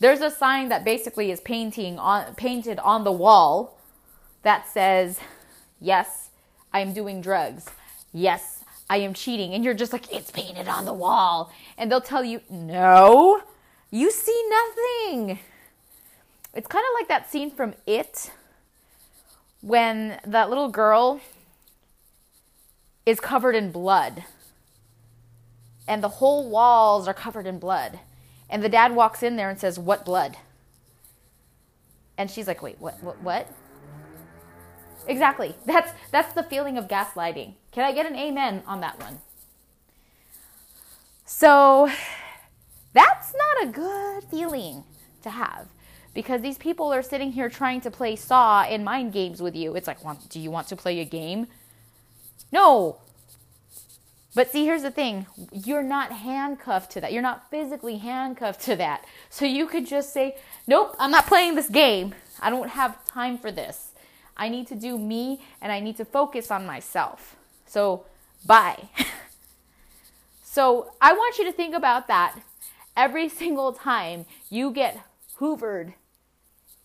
There's 0.00 0.22
a 0.22 0.28
sign 0.28 0.70
that 0.70 0.84
basically 0.84 1.30
is 1.30 1.40
painting 1.40 2.00
on 2.00 2.34
painted 2.34 2.80
on 2.80 3.04
the 3.04 3.12
wall 3.12 3.78
that 4.42 4.66
says, 4.68 5.20
Yes, 5.80 6.30
I 6.72 6.80
am 6.80 6.92
doing 6.92 7.20
drugs. 7.20 7.66
Yes, 8.12 8.64
I 8.90 8.96
am 8.96 9.14
cheating. 9.14 9.54
And 9.54 9.64
you're 9.64 9.74
just 9.74 9.92
like, 9.92 10.12
it's 10.12 10.32
painted 10.32 10.66
on 10.66 10.84
the 10.84 10.92
wall. 10.92 11.52
And 11.78 11.92
they'll 11.92 12.00
tell 12.00 12.24
you, 12.24 12.40
No, 12.50 13.40
you 13.92 14.10
see 14.10 14.50
nothing. 14.50 15.38
It's 16.54 16.66
kind 16.66 16.84
of 16.84 17.00
like 17.00 17.06
that 17.06 17.30
scene 17.30 17.52
from 17.52 17.74
It 17.86 18.32
when 19.64 20.20
that 20.26 20.50
little 20.50 20.68
girl 20.68 21.20
is 23.06 23.18
covered 23.18 23.54
in 23.54 23.72
blood 23.72 24.24
and 25.88 26.02
the 26.02 26.08
whole 26.08 26.50
walls 26.50 27.08
are 27.08 27.14
covered 27.14 27.46
in 27.46 27.58
blood. 27.58 27.98
And 28.50 28.62
the 28.62 28.68
dad 28.68 28.94
walks 28.94 29.22
in 29.22 29.36
there 29.36 29.48
and 29.48 29.58
says, 29.58 29.78
What 29.78 30.04
blood? 30.04 30.36
And 32.18 32.30
she's 32.30 32.46
like, 32.46 32.62
Wait, 32.62 32.76
what, 32.78 33.02
what, 33.02 33.22
what? 33.22 33.50
Exactly. 35.06 35.54
That's, 35.64 35.92
that's 36.10 36.34
the 36.34 36.42
feeling 36.42 36.76
of 36.76 36.86
gaslighting. 36.86 37.54
Can 37.72 37.84
I 37.84 37.92
get 37.92 38.06
an 38.06 38.16
amen 38.16 38.62
on 38.66 38.80
that 38.80 39.00
one? 39.00 39.18
So 41.24 41.90
that's 42.92 43.32
not 43.32 43.68
a 43.68 43.72
good 43.72 44.24
feeling 44.24 44.84
to 45.22 45.30
have 45.30 45.68
because 46.14 46.40
these 46.40 46.56
people 46.56 46.92
are 46.92 47.02
sitting 47.02 47.32
here 47.32 47.48
trying 47.48 47.80
to 47.82 47.90
play 47.90 48.16
saw 48.16 48.62
and 48.62 48.84
mind 48.84 49.12
games 49.12 49.42
with 49.42 49.56
you. 49.56 49.74
It's 49.74 49.88
like, 49.88 49.98
do 50.28 50.40
you 50.40 50.50
want 50.50 50.68
to 50.68 50.76
play 50.76 51.00
a 51.00 51.04
game? 51.04 51.48
No. 52.52 52.98
But 54.34 54.50
see, 54.50 54.64
here's 54.64 54.82
the 54.82 54.90
thing 54.90 55.26
you're 55.52 55.82
not 55.82 56.12
handcuffed 56.12 56.92
to 56.92 57.00
that. 57.00 57.12
You're 57.12 57.22
not 57.22 57.50
physically 57.50 57.98
handcuffed 57.98 58.60
to 58.62 58.76
that. 58.76 59.04
So 59.28 59.44
you 59.44 59.66
could 59.66 59.86
just 59.86 60.12
say, 60.12 60.36
nope, 60.66 60.94
I'm 60.98 61.10
not 61.10 61.26
playing 61.26 61.56
this 61.56 61.68
game. 61.68 62.14
I 62.40 62.50
don't 62.50 62.70
have 62.70 63.04
time 63.06 63.36
for 63.38 63.52
this. 63.52 63.90
I 64.36 64.48
need 64.48 64.66
to 64.68 64.74
do 64.74 64.98
me 64.98 65.40
and 65.60 65.70
I 65.70 65.80
need 65.80 65.96
to 65.98 66.04
focus 66.04 66.50
on 66.50 66.66
myself. 66.66 67.36
So, 67.66 68.06
bye. 68.44 68.88
so, 70.42 70.92
I 71.00 71.12
want 71.12 71.38
you 71.38 71.44
to 71.44 71.52
think 71.52 71.74
about 71.74 72.08
that 72.08 72.36
every 72.96 73.28
single 73.28 73.72
time 73.72 74.26
you 74.50 74.72
get 74.72 75.00
hoovered 75.38 75.94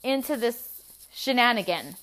into 0.04 0.38
this 0.38 0.82
shenanigan. 1.12 1.96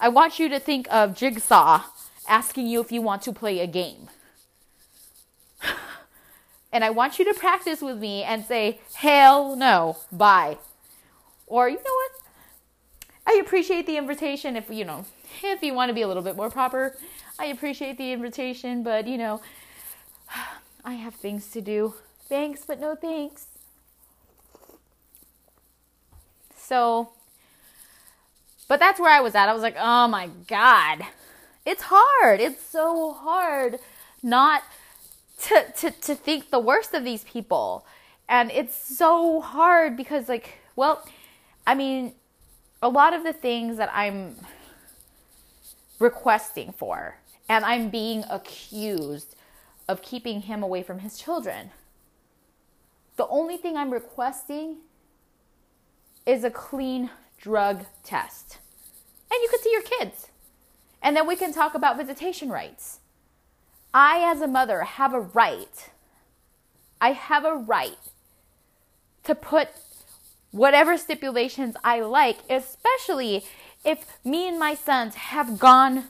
I 0.00 0.08
want 0.08 0.38
you 0.38 0.48
to 0.48 0.60
think 0.60 0.86
of 0.90 1.14
Jigsaw 1.14 1.82
asking 2.28 2.66
you 2.66 2.80
if 2.80 2.92
you 2.92 3.02
want 3.02 3.22
to 3.22 3.32
play 3.32 3.60
a 3.60 3.66
game. 3.66 4.08
and 6.72 6.84
I 6.84 6.90
want 6.90 7.18
you 7.18 7.24
to 7.24 7.38
practice 7.38 7.80
with 7.80 7.98
me 7.98 8.22
and 8.22 8.44
say, 8.44 8.80
hell 8.94 9.56
no, 9.56 9.96
bye. 10.12 10.58
Or, 11.46 11.68
you 11.68 11.76
know 11.76 11.82
what? 11.82 12.12
I 13.26 13.40
appreciate 13.40 13.86
the 13.86 13.96
invitation 13.96 14.56
if, 14.56 14.70
you 14.70 14.84
know, 14.84 15.04
if 15.42 15.62
you 15.62 15.74
want 15.74 15.88
to 15.90 15.94
be 15.94 16.02
a 16.02 16.08
little 16.08 16.22
bit 16.22 16.36
more 16.36 16.50
proper. 16.50 16.96
I 17.38 17.46
appreciate 17.46 17.98
the 17.98 18.12
invitation, 18.12 18.82
but, 18.82 19.06
you 19.06 19.18
know, 19.18 19.40
I 20.84 20.94
have 20.94 21.14
things 21.14 21.48
to 21.48 21.60
do. 21.60 21.94
Thanks, 22.28 22.64
but 22.64 22.78
no 22.78 22.94
thanks. 22.94 23.46
So, 26.56 27.12
but 28.68 28.78
that's 28.78 29.00
where 29.00 29.10
I 29.10 29.20
was 29.20 29.34
at. 29.34 29.48
I 29.48 29.54
was 29.54 29.62
like, 29.62 29.76
oh 29.78 30.06
my 30.08 30.28
God. 30.46 31.02
It's 31.64 31.82
hard. 31.86 32.40
It's 32.40 32.64
so 32.64 33.12
hard 33.12 33.78
not 34.22 34.62
to, 35.42 35.64
to, 35.78 35.90
to 35.90 36.14
think 36.14 36.50
the 36.50 36.58
worst 36.58 36.94
of 36.94 37.04
these 37.04 37.24
people. 37.24 37.86
And 38.28 38.50
it's 38.50 38.76
so 38.76 39.40
hard 39.40 39.96
because, 39.96 40.28
like, 40.28 40.58
well, 40.76 41.06
I 41.66 41.74
mean, 41.74 42.12
a 42.82 42.88
lot 42.88 43.14
of 43.14 43.24
the 43.24 43.32
things 43.32 43.78
that 43.78 43.90
I'm 43.92 44.36
requesting 45.98 46.72
for, 46.72 47.18
and 47.48 47.64
I'm 47.64 47.88
being 47.88 48.24
accused 48.30 49.34
of 49.88 50.02
keeping 50.02 50.42
him 50.42 50.62
away 50.62 50.82
from 50.82 51.00
his 51.00 51.18
children. 51.18 51.70
The 53.16 53.26
only 53.28 53.56
thing 53.56 53.76
I'm 53.76 53.90
requesting 53.90 54.76
is 56.26 56.44
a 56.44 56.50
clean 56.50 57.10
drug 57.40 57.86
test. 58.02 58.58
And 59.30 59.40
you 59.42 59.48
could 59.48 59.60
see 59.60 59.72
your 59.72 59.82
kids. 59.82 60.28
And 61.02 61.16
then 61.16 61.26
we 61.26 61.36
can 61.36 61.52
talk 61.52 61.74
about 61.74 61.96
visitation 61.96 62.48
rights. 62.48 62.98
I, 63.94 64.30
as 64.30 64.40
a 64.40 64.46
mother, 64.46 64.82
have 64.82 65.14
a 65.14 65.20
right. 65.20 65.90
I 67.00 67.12
have 67.12 67.44
a 67.44 67.54
right 67.54 67.98
to 69.24 69.34
put 69.34 69.68
whatever 70.50 70.96
stipulations 70.96 71.76
I 71.84 72.00
like, 72.00 72.38
especially 72.50 73.44
if 73.84 74.04
me 74.24 74.48
and 74.48 74.58
my 74.58 74.74
sons 74.74 75.14
have 75.14 75.58
gone 75.58 76.04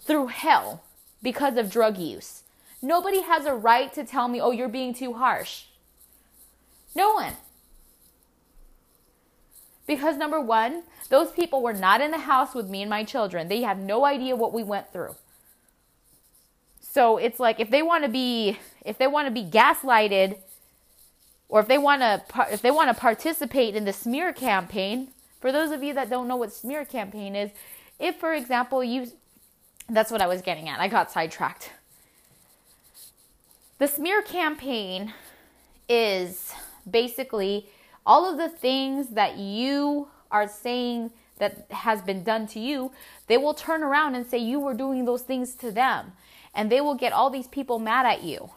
through 0.00 0.28
hell 0.28 0.82
because 1.22 1.56
of 1.56 1.70
drug 1.70 1.98
use. 1.98 2.42
Nobody 2.82 3.22
has 3.22 3.46
a 3.46 3.54
right 3.54 3.92
to 3.94 4.04
tell 4.04 4.28
me, 4.28 4.40
oh, 4.40 4.50
you're 4.50 4.68
being 4.68 4.94
too 4.94 5.14
harsh. 5.14 5.64
No 6.94 7.14
one. 7.14 7.32
Because 9.86 10.16
number 10.16 10.40
one, 10.40 10.82
those 11.08 11.30
people 11.30 11.62
were 11.62 11.72
not 11.72 12.00
in 12.00 12.10
the 12.10 12.18
house 12.18 12.54
with 12.54 12.68
me 12.68 12.82
and 12.82 12.90
my 12.90 13.04
children. 13.04 13.48
They 13.48 13.62
have 13.62 13.78
no 13.78 14.04
idea 14.04 14.34
what 14.34 14.52
we 14.52 14.62
went 14.62 14.92
through. 14.92 15.14
So 16.80 17.18
it's 17.18 17.38
like 17.38 17.60
if 17.60 17.70
they 17.70 17.82
want 17.82 18.04
to 18.04 18.10
be 18.10 18.58
if 18.84 18.98
they 18.98 19.06
want 19.06 19.28
to 19.28 19.30
be 19.30 19.44
gaslighted 19.44 20.38
or 21.48 21.60
if 21.60 21.68
they 21.68 21.78
want 21.78 22.00
to 22.00 22.22
if 22.50 22.62
they 22.62 22.70
want 22.70 22.88
to 22.88 22.98
participate 22.98 23.76
in 23.76 23.84
the 23.84 23.92
smear 23.92 24.32
campaign, 24.32 25.08
for 25.40 25.52
those 25.52 25.70
of 25.70 25.82
you 25.82 25.92
that 25.94 26.10
don't 26.10 26.26
know 26.26 26.36
what 26.36 26.52
smear 26.52 26.84
campaign 26.84 27.36
is, 27.36 27.50
if 28.00 28.16
for 28.16 28.32
example 28.32 28.82
you 28.82 29.12
that's 29.88 30.10
what 30.10 30.20
I 30.20 30.26
was 30.26 30.42
getting 30.42 30.68
at. 30.68 30.80
I 30.80 30.88
got 30.88 31.12
sidetracked. 31.12 31.70
The 33.78 33.86
smear 33.86 34.22
campaign 34.22 35.12
is 35.88 36.52
basically 36.90 37.68
all 38.06 38.30
of 38.30 38.38
the 38.38 38.48
things 38.48 39.08
that 39.08 39.36
you 39.36 40.08
are 40.30 40.48
saying 40.48 41.10
that 41.38 41.66
has 41.70 42.00
been 42.00 42.22
done 42.22 42.46
to 42.46 42.60
you, 42.60 42.92
they 43.26 43.36
will 43.36 43.52
turn 43.52 43.82
around 43.82 44.14
and 44.14 44.26
say 44.26 44.38
you 44.38 44.60
were 44.60 44.74
doing 44.74 45.04
those 45.04 45.22
things 45.22 45.54
to 45.56 45.70
them. 45.70 46.12
And 46.54 46.70
they 46.70 46.80
will 46.80 46.94
get 46.94 47.12
all 47.12 47.28
these 47.28 47.48
people 47.48 47.78
mad 47.78 48.06
at 48.06 48.22
you. 48.22 48.50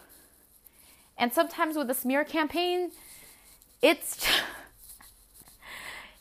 And 1.18 1.34
sometimes 1.34 1.76
with 1.76 1.90
a 1.90 1.94
smear 1.94 2.24
campaign, 2.24 2.92
it's 3.82 4.26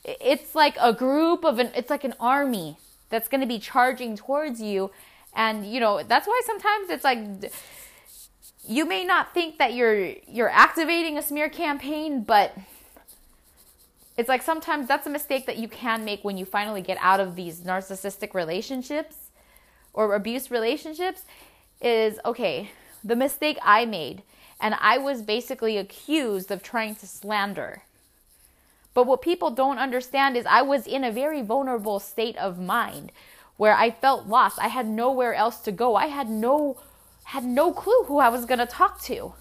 it's 0.04 0.54
like 0.54 0.76
a 0.80 0.92
group 0.92 1.44
of 1.44 1.58
an 1.58 1.70
it's 1.76 1.90
like 1.90 2.02
an 2.02 2.14
army 2.18 2.78
that's 3.10 3.28
going 3.28 3.40
to 3.40 3.46
be 3.46 3.58
charging 3.58 4.16
towards 4.16 4.60
you 4.60 4.90
and 5.34 5.64
you 5.64 5.80
know, 5.80 6.02
that's 6.02 6.26
why 6.26 6.40
sometimes 6.44 6.90
it's 6.90 7.04
like 7.04 7.52
you 8.66 8.84
may 8.84 9.04
not 9.04 9.34
think 9.34 9.58
that 9.58 9.72
you're 9.72 10.14
you're 10.26 10.50
activating 10.50 11.16
a 11.16 11.22
smear 11.22 11.48
campaign, 11.48 12.24
but 12.24 12.56
it's 14.18 14.28
like 14.28 14.42
sometimes 14.42 14.88
that's 14.88 15.06
a 15.06 15.10
mistake 15.10 15.46
that 15.46 15.58
you 15.58 15.68
can 15.68 16.04
make 16.04 16.24
when 16.24 16.36
you 16.36 16.44
finally 16.44 16.82
get 16.82 16.98
out 17.00 17.20
of 17.20 17.36
these 17.36 17.60
narcissistic 17.60 18.34
relationships 18.34 19.30
or 19.92 20.14
abuse 20.14 20.50
relationships 20.50 21.22
is 21.80 22.18
okay, 22.24 22.72
the 23.04 23.14
mistake 23.14 23.58
I 23.62 23.86
made 23.86 24.24
and 24.60 24.74
I 24.80 24.98
was 24.98 25.22
basically 25.22 25.78
accused 25.78 26.50
of 26.50 26.64
trying 26.64 26.96
to 26.96 27.06
slander. 27.06 27.82
But 28.92 29.06
what 29.06 29.22
people 29.22 29.52
don't 29.52 29.78
understand 29.78 30.36
is 30.36 30.44
I 30.46 30.62
was 30.62 30.88
in 30.88 31.04
a 31.04 31.12
very 31.12 31.40
vulnerable 31.40 32.00
state 32.00 32.36
of 32.38 32.58
mind 32.58 33.12
where 33.56 33.74
I 33.74 33.92
felt 33.92 34.26
lost. 34.26 34.58
I 34.58 34.66
had 34.66 34.88
nowhere 34.88 35.34
else 35.34 35.60
to 35.60 35.70
go. 35.70 35.94
I 35.94 36.06
had 36.06 36.28
no 36.28 36.80
had 37.24 37.44
no 37.44 37.72
clue 37.72 38.04
who 38.06 38.18
I 38.18 38.30
was 38.30 38.46
going 38.46 38.58
to 38.58 38.66
talk 38.66 39.00
to. 39.02 39.34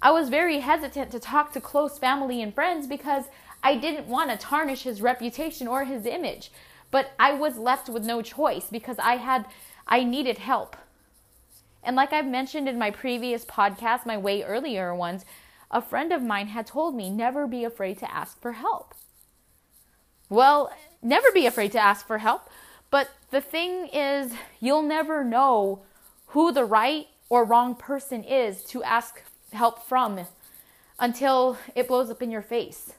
I 0.00 0.12
was 0.12 0.30
very 0.30 0.60
hesitant 0.60 1.10
to 1.10 1.18
talk 1.18 1.52
to 1.52 1.60
close 1.60 1.98
family 1.98 2.40
and 2.40 2.54
friends 2.54 2.86
because 2.86 3.24
I 3.62 3.76
didn't 3.76 4.06
want 4.06 4.30
to 4.30 4.36
tarnish 4.36 4.82
his 4.82 5.02
reputation 5.02 5.68
or 5.68 5.84
his 5.84 6.06
image. 6.06 6.50
But 6.90 7.12
I 7.18 7.32
was 7.32 7.56
left 7.56 7.88
with 7.88 8.04
no 8.04 8.22
choice 8.22 8.66
because 8.70 8.98
I 8.98 9.16
had 9.16 9.46
I 9.86 10.04
needed 10.04 10.38
help. 10.38 10.76
And 11.82 11.96
like 11.96 12.12
I've 12.12 12.26
mentioned 12.26 12.68
in 12.68 12.78
my 12.78 12.90
previous 12.90 13.44
podcast, 13.44 14.06
my 14.06 14.16
way 14.16 14.42
earlier 14.42 14.94
ones, 14.94 15.24
a 15.70 15.80
friend 15.80 16.12
of 16.12 16.22
mine 16.22 16.48
had 16.48 16.66
told 16.66 16.94
me 16.94 17.10
never 17.10 17.46
be 17.46 17.64
afraid 17.64 17.98
to 17.98 18.12
ask 18.12 18.40
for 18.40 18.52
help. 18.52 18.94
Well, 20.28 20.72
never 21.02 21.30
be 21.32 21.46
afraid 21.46 21.72
to 21.72 21.80
ask 21.80 22.06
for 22.06 22.18
help, 22.18 22.50
but 22.90 23.10
the 23.30 23.40
thing 23.40 23.88
is 23.92 24.32
you'll 24.60 24.82
never 24.82 25.24
know 25.24 25.82
who 26.28 26.52
the 26.52 26.64
right 26.64 27.08
or 27.28 27.44
wrong 27.44 27.74
person 27.74 28.22
is 28.22 28.62
to 28.64 28.82
ask 28.82 29.22
help 29.52 29.86
from 29.86 30.26
until 30.98 31.56
it 31.74 31.88
blows 31.88 32.10
up 32.10 32.22
in 32.22 32.30
your 32.30 32.42
face 32.42 32.92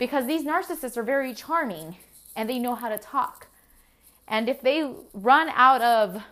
because 0.00 0.26
these 0.26 0.44
narcissists 0.44 0.96
are 0.96 1.02
very 1.02 1.34
charming 1.34 1.96
and 2.34 2.48
they 2.48 2.58
know 2.58 2.74
how 2.74 2.88
to 2.88 2.96
talk. 2.96 3.48
And 4.26 4.48
if 4.48 4.62
they 4.62 4.90
run 5.12 5.50
out 5.50 5.82
of 5.82 6.22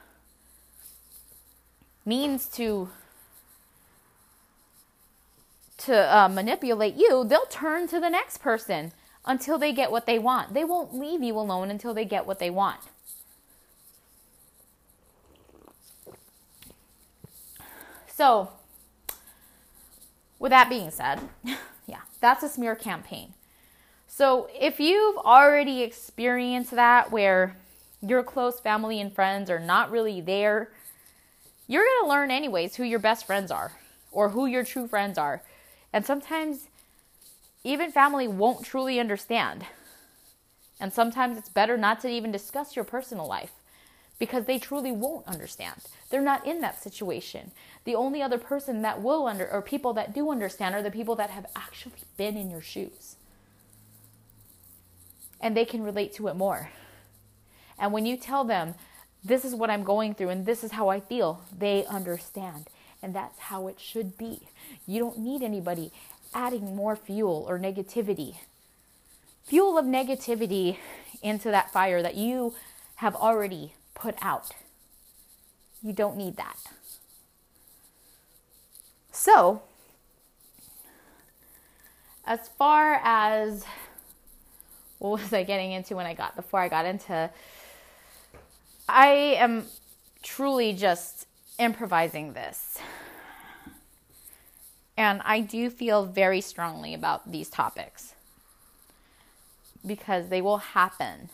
means 2.05 2.47
to 2.47 2.89
to 5.77 6.17
uh, 6.17 6.29
manipulate 6.29 6.97
you, 6.97 7.25
they'll 7.25 7.47
turn 7.47 7.87
to 7.89 8.01
the 8.01 8.09
next 8.09 8.39
person 8.39 8.91
until 9.27 9.59
they 9.59 9.73
get 9.73 9.93
what 9.93 10.07
they 10.07 10.19
want. 10.19 10.55
They 10.55 10.65
won't 10.65 10.95
leave 10.95 11.23
you 11.23 11.39
alone 11.39 11.71
until 11.71 11.93
they 11.93 12.05
get 12.07 12.27
what 12.27 12.41
they 12.41 12.51
want. 12.51 12.81
So, 18.09 18.49
with 20.41 20.51
that 20.51 20.69
being 20.69 20.91
said, 20.91 21.21
yeah, 21.87 22.01
that's 22.21 22.43
a 22.43 22.49
smear 22.49 22.75
campaign. 22.75 23.35
So 24.19 24.49
if 24.53 24.81
you've 24.81 25.17
already 25.19 25.83
experienced 25.83 26.73
that 26.73 27.13
where 27.13 27.55
your 28.03 28.25
close 28.25 28.59
family 28.59 29.01
and 29.01 29.13
friends 29.13 29.49
are 29.49 29.61
not 29.61 29.93
really 29.93 30.21
there, 30.21 30.73
you're 31.69 31.85
going 31.85 32.03
to 32.03 32.09
learn 32.09 32.33
anyways 32.33 32.75
who 32.75 32.83
your 32.83 32.99
best 32.99 33.29
friends 33.29 33.53
are 33.53 33.71
or 34.11 34.31
who 34.31 34.47
your 34.47 34.65
true 34.65 34.89
friends 34.89 35.19
are. 35.19 35.43
And 35.93 36.05
sometimes 36.05 36.67
even 37.63 37.93
family 37.93 38.27
won't 38.27 38.65
truly 38.65 38.99
understand. 38.99 39.65
And 40.81 40.93
sometimes 40.93 41.39
it's 41.39 41.49
better 41.49 41.77
not 41.77 42.01
to 42.01 42.09
even 42.09 42.33
discuss 42.33 42.75
your 42.75 42.85
personal 42.85 43.29
life 43.29 43.53
because 44.19 44.47
they 44.47 44.59
truly 44.59 44.91
won't 44.91 45.29
understand. 45.29 45.77
They're 46.11 46.21
not 46.21 46.45
in 46.45 46.61
that 46.63 46.83
situation. 46.83 47.53
The 47.85 47.95
only 47.95 48.21
other 48.21 48.39
person 48.39 48.83
that 48.83 49.01
will 49.01 49.29
under 49.29 49.49
or 49.49 49.63
people 49.63 49.93
that 49.93 50.13
do 50.13 50.33
understand 50.33 50.75
are 50.75 50.83
the 50.83 50.91
people 50.91 51.15
that 51.15 51.31
have 51.31 51.47
actually 51.55 52.03
been 52.17 52.37
in 52.37 52.51
your 52.51 52.63
shoes 52.63 53.15
and 55.41 55.57
they 55.57 55.65
can 55.65 55.83
relate 55.83 56.13
to 56.15 56.29
it 56.29 56.37
more. 56.37 56.71
And 57.79 57.93
when 57.93 58.07
you 58.07 58.17
tell 58.17 58.45
them, 58.45 58.75
this 59.25 59.45
is 59.45 59.55
what 59.55 59.71
I'm 59.71 59.85
going 59.85 60.15
through 60.15 60.31
and 60.31 60.47
this 60.47 60.65
is 60.65 60.73
how 60.73 60.89
I 60.89 61.01
feel, 61.01 61.43
they 61.57 61.85
understand. 61.87 62.69
And 63.03 63.15
that's 63.15 63.39
how 63.39 63.69
it 63.69 63.79
should 63.79 64.19
be. 64.19 64.49
You 64.87 64.99
don't 64.99 65.19
need 65.19 65.43
anybody 65.43 65.93
adding 66.35 66.75
more 66.75 66.97
fuel 66.97 67.47
or 67.49 67.59
negativity. 67.59 68.37
Fuel 69.45 69.79
of 69.79 69.85
negativity 69.85 70.79
into 71.23 71.51
that 71.51 71.73
fire 71.73 72.03
that 72.03 72.17
you 72.17 72.55
have 72.97 73.15
already 73.15 73.75
put 73.95 74.17
out. 74.21 74.51
You 75.83 75.93
don't 75.93 76.17
need 76.17 76.37
that. 76.37 76.59
So, 79.13 79.63
as 82.27 82.49
far 82.59 83.01
as 83.03 83.65
what 84.99 85.21
was 85.21 85.33
I 85.33 85.45
getting 85.45 85.73
into 85.73 85.97
when 85.97 86.07
I 86.07 86.15
got 86.15 86.37
before 86.37 86.61
I 86.61 86.69
got 86.69 86.85
into 86.87 87.31
I 88.89 89.37
am 89.39 89.67
truly 90.23 90.73
just 90.73 91.27
improvising 91.59 92.33
this. 92.33 92.79
And 94.97 95.21
I 95.25 95.41
do 95.41 95.71
feel 95.71 96.07
very 96.07 96.41
strongly 96.41 96.95
about 96.95 97.31
these 97.31 97.51
topics 97.51 98.15
because 99.87 100.29
they 100.29 100.41
will 100.41 100.59
happen 100.59 101.29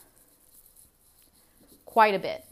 quite 1.86 2.14
a 2.14 2.18
bit. 2.18 2.44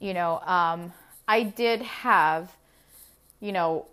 You 0.00 0.14
know, 0.14 0.40
um, 0.40 0.92
I 1.28 1.42
did 1.42 1.82
have, 1.82 2.56
you 3.38 3.52
know, 3.52 3.86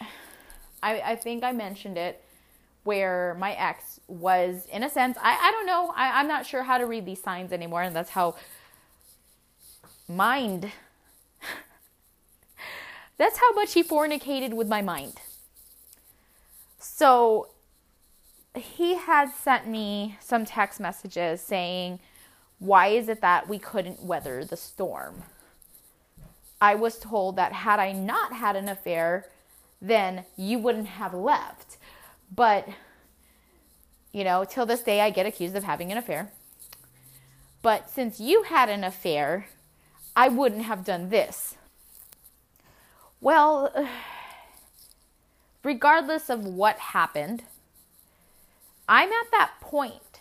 I, 0.82 1.00
I 1.00 1.16
think 1.16 1.44
I 1.44 1.52
mentioned 1.52 1.98
it 1.98 2.23
where 2.84 3.34
my 3.38 3.52
ex 3.52 3.98
was, 4.06 4.66
in 4.72 4.82
a 4.82 4.90
sense, 4.90 5.16
I, 5.20 5.36
I 5.40 5.50
don't 5.50 5.66
know, 5.66 5.92
I, 5.96 6.20
I'm 6.20 6.28
not 6.28 6.46
sure 6.46 6.62
how 6.62 6.78
to 6.78 6.86
read 6.86 7.06
these 7.06 7.22
signs 7.22 7.52
anymore, 7.52 7.82
and 7.82 7.96
that's 7.96 8.10
how 8.10 8.36
mind. 10.08 10.70
That's 13.16 13.38
how 13.38 13.52
much 13.52 13.74
he 13.74 13.82
fornicated 13.82 14.54
with 14.54 14.68
my 14.68 14.82
mind. 14.82 15.14
So 16.78 17.48
he 18.54 18.96
had 18.96 19.30
sent 19.30 19.66
me 19.68 20.18
some 20.20 20.44
text 20.44 20.80
messages 20.80 21.40
saying, 21.40 22.00
Why 22.58 22.88
is 22.88 23.08
it 23.08 23.20
that 23.20 23.48
we 23.48 23.58
couldn't 23.58 24.02
weather 24.02 24.44
the 24.44 24.56
storm? 24.56 25.22
I 26.60 26.74
was 26.74 26.98
told 26.98 27.36
that 27.36 27.52
had 27.52 27.78
I 27.78 27.92
not 27.92 28.32
had 28.32 28.56
an 28.56 28.68
affair, 28.68 29.26
then 29.80 30.24
you 30.36 30.58
wouldn't 30.58 30.86
have 30.86 31.14
left. 31.14 31.76
But, 32.34 32.68
you 34.12 34.24
know, 34.24 34.44
till 34.44 34.66
this 34.66 34.82
day, 34.82 35.00
I 35.00 35.10
get 35.10 35.26
accused 35.26 35.56
of 35.56 35.64
having 35.64 35.92
an 35.92 35.98
affair. 35.98 36.32
But 37.62 37.90
since 37.90 38.20
you 38.20 38.44
had 38.44 38.68
an 38.68 38.84
affair, 38.84 39.46
I 40.16 40.28
wouldn't 40.28 40.64
have 40.64 40.84
done 40.84 41.10
this. 41.10 41.56
Well, 43.20 43.72
regardless 45.64 46.28
of 46.28 46.44
what 46.44 46.76
happened, 46.78 47.44
I'm 48.88 49.10
at 49.10 49.30
that 49.30 49.52
point 49.60 50.20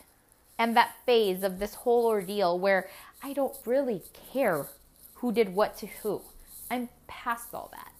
and 0.58 0.76
that 0.78 0.95
phase 1.06 1.43
of 1.43 1.60
this 1.60 1.76
whole 1.76 2.06
ordeal 2.06 2.58
where 2.58 2.89
I 3.21 3.34
don't 3.34 3.56
really 3.65 4.04
care 4.32 4.67
who 5.15 5.32
did 5.32 5.56
what 5.56 5.78
to 5.78 5.88
who. 5.88 6.21
I'm 6.69 6.89
past 7.08 7.54
all 7.54 7.69
that. 7.73 7.91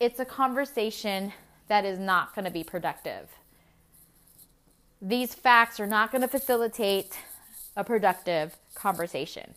It's 0.00 0.18
a 0.18 0.24
conversation 0.24 1.32
that 1.68 1.84
is 1.84 1.98
not 1.98 2.34
going 2.34 2.44
to 2.44 2.50
be 2.50 2.64
productive. 2.64 3.28
These 5.00 5.34
facts 5.34 5.78
are 5.78 5.86
not 5.86 6.10
going 6.10 6.22
to 6.22 6.28
facilitate 6.28 7.18
a 7.76 7.84
productive 7.84 8.56
conversation. 8.74 9.54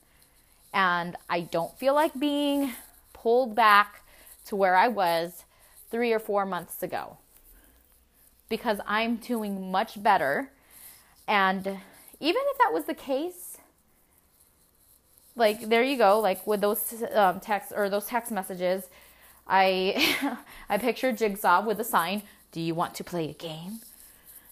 And 0.74 1.16
I 1.30 1.42
don't 1.42 1.78
feel 1.78 1.94
like 1.96 2.20
being 2.20 2.74
pulled 3.14 3.56
back 3.56 4.04
to 4.46 4.56
where 4.56 4.76
I 4.76 4.88
was 4.88 5.44
three 5.90 6.14
or 6.14 6.20
four 6.20 6.46
months 6.46 6.84
ago 6.84 7.18
because 8.50 8.80
I'm 8.86 9.18
doing 9.18 9.72
much 9.72 10.02
better. 10.02 10.52
And 11.28 11.66
even 12.20 12.42
if 12.46 12.58
that 12.60 12.72
was 12.72 12.86
the 12.86 12.94
case, 12.94 13.58
like 15.36 15.70
there 15.70 15.84
you 15.84 15.98
go 15.98 16.20
like 16.20 16.46
with 16.46 16.62
those 16.62 17.04
um, 17.14 17.40
texts 17.40 17.72
or 17.76 17.90
those 17.90 18.06
text 18.06 18.32
messages 18.32 18.90
i 19.52 20.38
i 20.70 20.78
pictured 20.78 21.18
jigsaw 21.18 21.64
with 21.64 21.80
a 21.80 21.84
sign 21.84 22.24
do 22.52 22.60
you 22.60 22.76
want 22.76 22.96
to 22.96 23.04
play 23.04 23.30
a 23.30 23.34
game? 23.34 23.80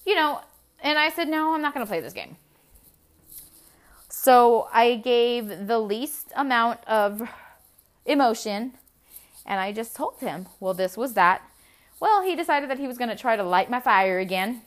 You 0.06 0.16
know 0.16 0.42
and 0.84 1.00
i 1.00 1.10
said 1.10 1.28
no 1.28 1.54
i'm 1.54 1.62
not 1.62 1.74
going 1.74 1.86
to 1.86 1.90
play 1.90 2.02
this 2.02 2.14
game. 2.14 2.36
So 4.10 4.68
i 4.74 4.96
gave 4.96 5.68
the 5.68 5.80
least 5.80 6.32
amount 6.36 6.84
of 6.86 7.28
emotion 8.06 8.74
and 9.46 9.60
i 9.60 9.72
just 9.72 9.96
told 9.96 10.20
him 10.20 10.48
well 10.60 10.74
this 10.74 10.98
was 10.98 11.14
that. 11.14 11.42
Well 12.00 12.22
he 12.22 12.36
decided 12.36 12.70
that 12.70 12.80
he 12.80 12.88
was 12.88 12.98
going 12.98 13.10
to 13.10 13.16
try 13.16 13.36
to 13.36 13.44
light 13.44 13.70
my 13.70 13.80
fire 13.80 14.20
again 14.20 14.62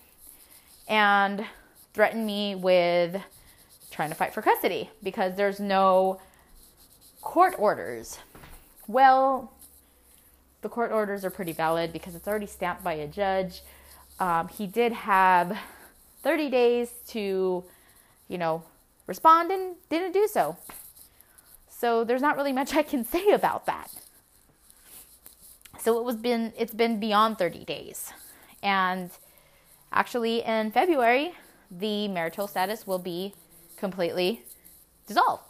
and 0.88 1.44
threaten 1.94 2.24
me 2.24 2.54
with 2.54 3.20
trying 3.90 4.08
to 4.08 4.14
fight 4.14 4.32
for 4.32 4.42
custody 4.42 4.90
because 5.02 5.36
there's 5.36 5.60
no 5.60 6.20
court 7.20 7.54
orders. 7.58 8.18
Well, 8.88 9.52
the 10.62 10.68
court 10.68 10.92
orders 10.92 11.24
are 11.24 11.30
pretty 11.30 11.52
valid 11.52 11.92
because 11.92 12.14
it's 12.14 12.26
already 12.26 12.46
stamped 12.46 12.82
by 12.82 12.94
a 12.94 13.06
judge. 13.06 13.62
Um, 14.18 14.48
he 14.48 14.66
did 14.66 14.92
have 14.92 15.58
30 16.22 16.48
days 16.50 16.90
to, 17.08 17.64
you 18.28 18.38
know, 18.38 18.62
respond 19.06 19.50
and 19.50 19.74
didn't 19.90 20.12
do 20.12 20.28
so. 20.32 20.56
So 21.68 22.04
there's 22.04 22.22
not 22.22 22.36
really 22.36 22.52
much 22.52 22.74
I 22.82 22.82
can 22.82 23.04
say 23.04 23.30
about 23.30 23.66
that. 23.66 23.90
So 25.78 25.98
it 25.98 26.04
was 26.04 26.16
been 26.16 26.52
it's 26.56 26.72
been 26.72 27.00
beyond 27.00 27.38
30 27.38 27.64
days. 27.64 28.12
And 28.62 29.10
actually 29.92 30.44
in 30.44 30.70
February, 30.70 31.34
the 31.70 32.06
marital 32.06 32.46
status 32.46 32.86
will 32.86 33.00
be 33.00 33.34
completely 33.76 34.44
dissolved 35.08 35.42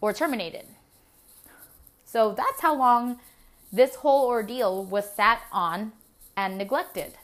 or 0.00 0.12
terminated. 0.12 0.66
So 2.12 2.34
that's 2.34 2.60
how 2.60 2.76
long 2.76 3.20
this 3.72 3.94
whole 3.94 4.26
ordeal 4.26 4.84
was 4.84 5.10
sat 5.10 5.40
on 5.50 5.92
and 6.36 6.58
neglected 6.58 7.14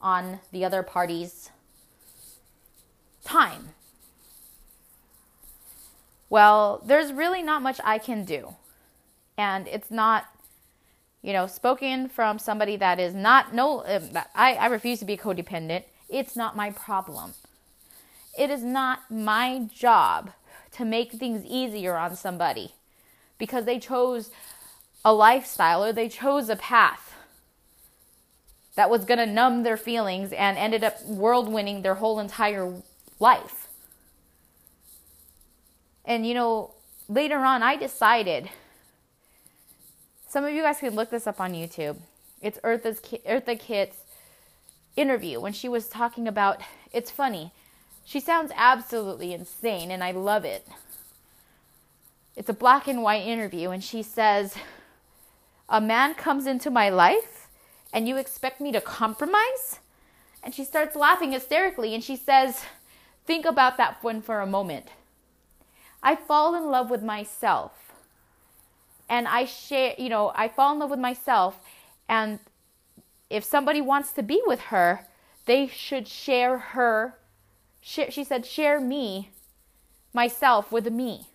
on 0.00 0.40
the 0.50 0.64
other 0.64 0.82
party's 0.82 1.50
time. 3.22 3.74
Well, 6.30 6.80
there's 6.86 7.12
really 7.12 7.42
not 7.42 7.60
much 7.60 7.78
I 7.84 7.98
can 7.98 8.24
do. 8.24 8.54
And 9.36 9.68
it's 9.68 9.90
not, 9.90 10.24
you 11.20 11.34
know, 11.34 11.46
spoken 11.46 12.08
from 12.08 12.38
somebody 12.38 12.76
that 12.78 12.98
is 12.98 13.12
not, 13.14 13.54
no, 13.54 13.84
um, 13.84 14.08
I, 14.34 14.54
I 14.54 14.66
refuse 14.68 15.00
to 15.00 15.04
be 15.04 15.18
codependent. 15.18 15.84
It's 16.08 16.34
not 16.34 16.56
my 16.56 16.70
problem. 16.70 17.34
It 18.38 18.48
is 18.48 18.62
not 18.62 19.10
my 19.10 19.68
job 19.70 20.30
to 20.72 20.86
make 20.86 21.12
things 21.12 21.44
easier 21.44 21.98
on 21.98 22.16
somebody 22.16 22.72
because 23.38 23.64
they 23.64 23.78
chose 23.78 24.30
a 25.04 25.12
lifestyle 25.12 25.84
or 25.84 25.92
they 25.92 26.08
chose 26.08 26.48
a 26.48 26.56
path 26.56 27.14
that 28.74 28.90
was 28.90 29.04
going 29.04 29.18
to 29.18 29.26
numb 29.26 29.62
their 29.62 29.76
feelings 29.76 30.32
and 30.32 30.56
ended 30.58 30.84
up 30.84 31.02
world 31.06 31.50
winning 31.50 31.82
their 31.82 31.94
whole 31.94 32.20
entire 32.20 32.74
life. 33.18 33.68
And 36.04 36.26
you 36.26 36.34
know, 36.34 36.74
later 37.08 37.38
on, 37.38 37.62
I 37.62 37.76
decided. 37.76 38.50
Some 40.28 40.44
of 40.44 40.52
you 40.52 40.62
guys 40.62 40.78
can 40.78 40.94
look 40.94 41.10
this 41.10 41.26
up 41.26 41.40
on 41.40 41.52
YouTube. 41.52 41.96
It's 42.42 42.58
Eartha's 42.62 43.00
Eartha 43.00 43.58
Kitt's 43.58 43.96
interview 44.96 45.40
when 45.40 45.52
she 45.52 45.68
was 45.68 45.88
talking 45.88 46.28
about. 46.28 46.60
It's 46.92 47.10
funny. 47.10 47.52
She 48.04 48.20
sounds 48.20 48.52
absolutely 48.54 49.32
insane, 49.32 49.90
and 49.90 50.04
I 50.04 50.12
love 50.12 50.44
it. 50.44 50.66
It's 52.36 52.48
a 52.48 52.54
black 52.54 52.86
and 52.86 53.02
white 53.02 53.26
interview, 53.26 53.70
and 53.70 53.82
she 53.82 54.02
says, 54.02 54.54
A 55.68 55.80
man 55.80 56.14
comes 56.14 56.46
into 56.46 56.70
my 56.70 56.88
life, 56.88 57.48
and 57.92 58.06
you 58.06 58.16
expect 58.16 58.60
me 58.60 58.70
to 58.72 58.80
compromise? 58.80 59.80
And 60.42 60.54
she 60.54 60.64
starts 60.64 60.94
laughing 60.94 61.32
hysterically, 61.32 61.94
and 61.94 62.04
she 62.04 62.14
says, 62.14 62.62
Think 63.26 63.44
about 63.44 63.76
that 63.78 64.02
one 64.04 64.22
for 64.22 64.40
a 64.40 64.46
moment. 64.46 64.88
I 66.02 66.14
fall 66.14 66.54
in 66.54 66.70
love 66.70 66.90
with 66.90 67.02
myself. 67.02 67.72
And 69.08 69.26
I 69.26 69.44
share, 69.44 69.94
you 69.98 70.08
know, 70.08 70.32
I 70.34 70.48
fall 70.48 70.72
in 70.72 70.78
love 70.78 70.90
with 70.90 71.00
myself. 71.00 71.58
And 72.08 72.38
if 73.30 73.42
somebody 73.42 73.80
wants 73.80 74.12
to 74.12 74.22
be 74.22 74.42
with 74.46 74.60
her, 74.60 75.06
they 75.46 75.66
should 75.66 76.06
share 76.06 76.58
her 76.58 77.16
she 77.86 78.24
said, 78.24 78.44
share 78.44 78.80
me, 78.80 79.30
myself, 80.12 80.72
with 80.72 80.90
me. 80.90 81.28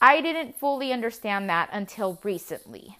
I 0.00 0.20
didn't 0.20 0.58
fully 0.58 0.92
understand 0.92 1.48
that 1.50 1.68
until 1.72 2.18
recently. 2.22 2.96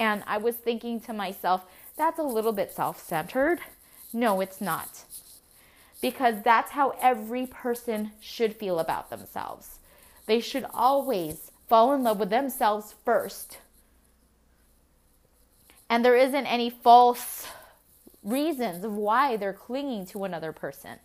And 0.00 0.22
I 0.26 0.38
was 0.38 0.56
thinking 0.56 1.00
to 1.02 1.12
myself, 1.12 1.64
that's 1.96 2.18
a 2.18 2.24
little 2.24 2.52
bit 2.52 2.72
self 2.72 3.00
centered. 3.00 3.60
No, 4.12 4.40
it's 4.40 4.60
not. 4.60 5.04
Because 6.00 6.36
that's 6.42 6.72
how 6.72 6.94
every 7.00 7.46
person 7.46 8.12
should 8.20 8.56
feel 8.56 8.78
about 8.78 9.10
themselves. 9.10 9.78
They 10.26 10.40
should 10.40 10.66
always 10.72 11.50
fall 11.68 11.92
in 11.92 12.02
love 12.02 12.18
with 12.18 12.30
themselves 12.30 12.94
first. 13.04 13.58
And 15.88 16.04
there 16.04 16.16
isn't 16.16 16.46
any 16.46 16.70
false 16.70 17.46
reasons 18.22 18.82
of 18.84 18.92
why 18.94 19.36
they're 19.36 19.52
clinging 19.52 20.06
to 20.06 20.24
another 20.24 20.52
person. 20.52 20.98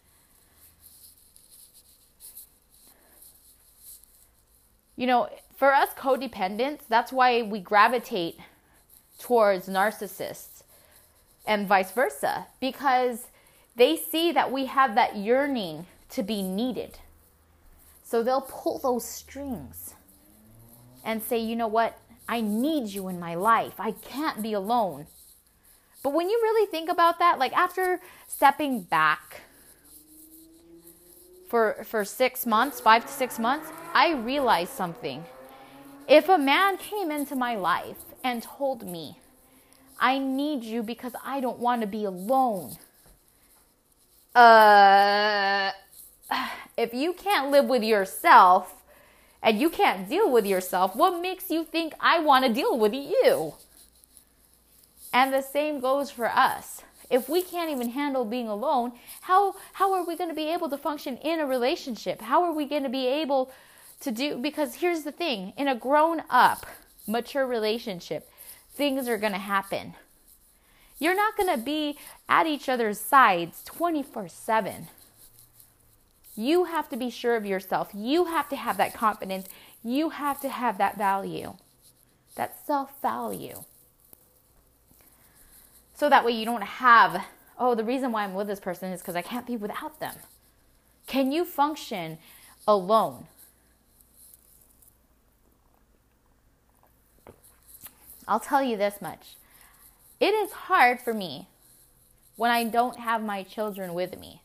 You 4.97 5.07
know, 5.07 5.29
for 5.55 5.73
us 5.73 5.89
codependents, 5.97 6.81
that's 6.89 7.13
why 7.13 7.43
we 7.43 7.59
gravitate 7.59 8.37
towards 9.19 9.69
narcissists 9.69 10.63
and 11.45 11.67
vice 11.67 11.91
versa 11.91 12.47
because 12.59 13.27
they 13.75 13.95
see 13.95 14.31
that 14.33 14.51
we 14.51 14.65
have 14.65 14.95
that 14.95 15.15
yearning 15.15 15.85
to 16.09 16.23
be 16.23 16.41
needed. 16.41 16.97
So 18.03 18.23
they'll 18.23 18.41
pull 18.41 18.79
those 18.79 19.05
strings 19.05 19.93
and 21.03 21.21
say, 21.21 21.37
you 21.37 21.55
know 21.55 21.67
what? 21.67 21.99
I 22.27 22.41
need 22.41 22.89
you 22.89 23.07
in 23.07 23.19
my 23.19 23.35
life. 23.35 23.79
I 23.79 23.91
can't 23.91 24.41
be 24.41 24.53
alone. 24.53 25.07
But 26.03 26.13
when 26.13 26.29
you 26.29 26.39
really 26.41 26.69
think 26.69 26.89
about 26.89 27.19
that, 27.19 27.39
like 27.39 27.53
after 27.53 28.01
stepping 28.27 28.81
back 28.81 29.41
for 31.49 31.83
for 31.83 32.03
6 32.05 32.45
months, 32.45 32.79
5 32.79 33.05
to 33.05 33.11
6 33.11 33.39
months, 33.39 33.69
I 33.93 34.13
realized 34.13 34.73
something. 34.73 35.25
If 36.07 36.29
a 36.29 36.37
man 36.37 36.77
came 36.77 37.11
into 37.11 37.35
my 37.35 37.55
life 37.55 38.03
and 38.23 38.43
told 38.43 38.83
me, 38.83 39.19
"I 39.99 40.19
need 40.19 40.63
you 40.63 40.83
because 40.83 41.13
I 41.23 41.39
don't 41.39 41.59
want 41.59 41.81
to 41.81 41.87
be 41.87 42.05
alone." 42.05 42.77
Uh 44.35 45.71
If 46.77 46.93
you 46.93 47.13
can't 47.13 47.49
live 47.49 47.65
with 47.65 47.83
yourself 47.83 48.83
and 49.41 49.59
you 49.59 49.69
can't 49.69 50.07
deal 50.07 50.29
with 50.29 50.45
yourself, 50.45 50.95
what 50.95 51.19
makes 51.19 51.49
you 51.49 51.63
think 51.63 51.93
I 51.99 52.19
want 52.19 52.45
to 52.45 52.53
deal 52.53 52.77
with 52.77 52.93
you? 52.93 53.55
And 55.11 55.33
the 55.33 55.41
same 55.41 55.79
goes 55.79 56.11
for 56.11 56.29
us. 56.29 56.83
If 57.09 57.29
we 57.29 57.41
can't 57.41 57.71
even 57.71 57.89
handle 57.89 58.25
being 58.25 58.47
alone, 58.47 58.93
how 59.21 59.55
how 59.73 59.93
are 59.93 60.05
we 60.05 60.17
going 60.17 60.29
to 60.29 60.35
be 60.35 60.51
able 60.51 60.69
to 60.69 60.77
function 60.77 61.17
in 61.17 61.39
a 61.39 61.45
relationship? 61.45 62.21
How 62.21 62.43
are 62.43 62.51
we 62.51 62.65
going 62.65 62.83
to 62.83 62.89
be 62.89 63.07
able 63.07 63.51
to 64.01 64.11
do 64.11 64.37
because 64.37 64.75
here's 64.75 65.03
the 65.03 65.11
thing, 65.11 65.53
in 65.57 65.67
a 65.67 65.75
grown 65.75 66.23
up, 66.29 66.65
mature 67.07 67.47
relationship, 67.47 68.29
things 68.73 69.07
are 69.07 69.17
going 69.17 69.33
to 69.33 69.39
happen. 69.39 69.93
You're 70.99 71.15
not 71.15 71.37
going 71.37 71.55
to 71.55 71.63
be 71.63 71.97
at 72.27 72.47
each 72.47 72.67
other's 72.67 72.99
sides 72.99 73.63
24/7. 73.65 74.87
You 76.35 76.65
have 76.65 76.89
to 76.89 76.97
be 76.97 77.09
sure 77.09 77.35
of 77.35 77.45
yourself. 77.45 77.89
You 77.93 78.25
have 78.25 78.49
to 78.49 78.55
have 78.55 78.77
that 78.77 78.93
confidence. 78.93 79.47
You 79.83 80.09
have 80.09 80.39
to 80.41 80.49
have 80.49 80.77
that 80.77 80.97
value. 80.97 81.55
That 82.35 82.55
self-value 82.67 83.63
so 85.97 86.09
that 86.09 86.23
way 86.23 86.31
you 86.31 86.45
don't 86.45 86.63
have, 86.63 87.25
oh, 87.57 87.73
the 87.73 87.83
reason 87.83 88.11
why 88.11 88.23
I'm 88.23 88.35
with 88.35 88.45
this 88.45 88.59
person 88.59 88.91
is 88.91 89.01
because 89.01 89.15
I 89.15 89.23
can't 89.23 89.47
be 89.47 89.57
without 89.57 89.99
them. 89.99 90.13
Can 91.07 91.31
you 91.31 91.43
function 91.43 92.19
alone? 92.67 93.25
I'll 98.27 98.39
tell 98.39 98.61
you 98.61 98.77
this 98.77 99.01
much. 99.01 99.37
It 100.19 100.35
is 100.35 100.51
hard 100.51 101.01
for 101.01 101.15
me 101.15 101.47
when 102.35 102.51
I 102.51 102.65
don't 102.65 102.99
have 102.99 103.23
my 103.23 103.41
children 103.41 103.95
with 103.95 104.19
me. 104.19 104.43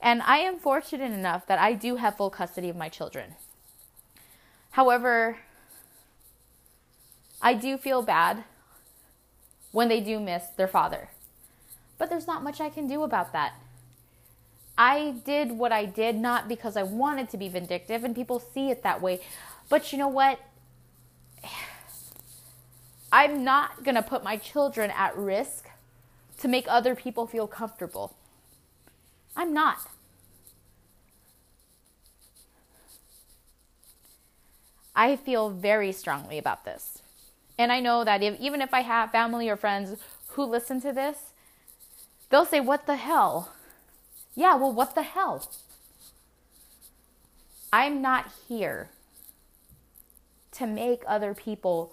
And 0.00 0.22
I 0.22 0.38
am 0.38 0.60
fortunate 0.60 1.10
enough 1.10 1.44
that 1.48 1.58
I 1.58 1.72
do 1.72 1.96
have 1.96 2.16
full 2.16 2.30
custody 2.30 2.68
of 2.68 2.76
my 2.76 2.88
children. 2.88 3.34
However, 4.72 5.38
I 7.44 7.52
do 7.52 7.76
feel 7.76 8.00
bad 8.00 8.42
when 9.70 9.88
they 9.88 10.00
do 10.00 10.18
miss 10.18 10.46
their 10.56 10.66
father. 10.66 11.10
But 11.98 12.08
there's 12.08 12.26
not 12.26 12.42
much 12.42 12.58
I 12.58 12.70
can 12.70 12.88
do 12.88 13.02
about 13.02 13.34
that. 13.34 13.52
I 14.78 15.16
did 15.24 15.52
what 15.52 15.70
I 15.70 15.84
did 15.84 16.16
not 16.16 16.48
because 16.48 16.74
I 16.74 16.82
wanted 16.82 17.28
to 17.30 17.36
be 17.36 17.48
vindictive, 17.50 18.02
and 18.02 18.14
people 18.14 18.40
see 18.40 18.70
it 18.70 18.82
that 18.82 19.02
way. 19.02 19.20
But 19.68 19.92
you 19.92 19.98
know 19.98 20.08
what? 20.08 20.40
I'm 23.12 23.44
not 23.44 23.84
going 23.84 23.94
to 23.94 24.02
put 24.02 24.24
my 24.24 24.38
children 24.38 24.90
at 24.90 25.16
risk 25.16 25.68
to 26.38 26.48
make 26.48 26.64
other 26.66 26.96
people 26.96 27.26
feel 27.26 27.46
comfortable. 27.46 28.16
I'm 29.36 29.52
not. 29.52 29.86
I 34.96 35.14
feel 35.16 35.50
very 35.50 35.92
strongly 35.92 36.38
about 36.38 36.64
this. 36.64 37.03
And 37.56 37.70
I 37.70 37.80
know 37.80 38.04
that 38.04 38.22
if, 38.22 38.38
even 38.40 38.60
if 38.60 38.74
I 38.74 38.80
have 38.80 39.10
family 39.10 39.48
or 39.48 39.56
friends 39.56 39.98
who 40.28 40.44
listen 40.44 40.80
to 40.80 40.92
this, 40.92 41.32
they'll 42.30 42.44
say, 42.44 42.60
What 42.60 42.86
the 42.86 42.96
hell? 42.96 43.52
Yeah, 44.34 44.56
well, 44.56 44.72
what 44.72 44.94
the 44.94 45.02
hell? 45.02 45.48
I'm 47.72 48.02
not 48.02 48.30
here 48.48 48.90
to 50.52 50.66
make 50.66 51.02
other 51.06 51.34
people 51.34 51.92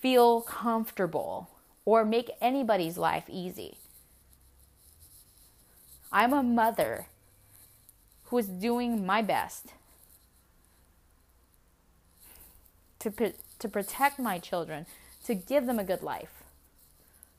feel 0.00 0.42
comfortable 0.42 1.50
or 1.84 2.04
make 2.04 2.30
anybody's 2.40 2.96
life 2.96 3.24
easy. 3.28 3.78
I'm 6.12 6.32
a 6.32 6.42
mother 6.42 7.06
who 8.24 8.38
is 8.38 8.46
doing 8.46 9.04
my 9.04 9.22
best 9.22 9.72
to 13.00 13.10
to 13.58 13.68
protect 13.68 14.18
my 14.18 14.38
children, 14.38 14.86
to 15.24 15.34
give 15.34 15.66
them 15.66 15.78
a 15.78 15.84
good 15.84 16.02
life, 16.02 16.42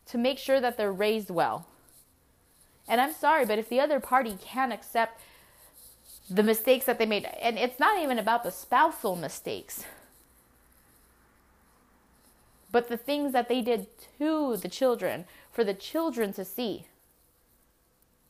to 0.08 0.17
make 0.17 0.38
sure 0.38 0.60
that 0.60 0.77
they're 0.77 0.91
raised 0.91 1.29
well. 1.29 1.67
And 2.88 2.99
I'm 2.99 3.13
sorry, 3.13 3.45
but 3.45 3.60
if 3.60 3.69
the 3.69 3.79
other 3.79 3.99
party 3.99 4.38
can't 4.41 4.73
accept 4.73 5.21
the 6.29 6.43
mistakes 6.43 6.86
that 6.86 6.99
they 6.99 7.05
made, 7.05 7.25
and 7.41 7.58
it's 7.58 7.79
not 7.79 8.01
even 8.01 8.19
about 8.19 8.43
the 8.43 8.51
spousal 8.51 9.15
mistakes, 9.15 9.86
but 12.71 12.89
the 12.89 12.97
things 12.97 13.34
that 13.34 13.47
they 13.47 13.62
did 13.62 13.88
to 14.19 14.58
the 14.58 14.69
children 14.69 15.25
for 15.51 15.63
the 15.63 15.73
children 15.73 16.34
to 16.34 16.45
see. 16.45 16.86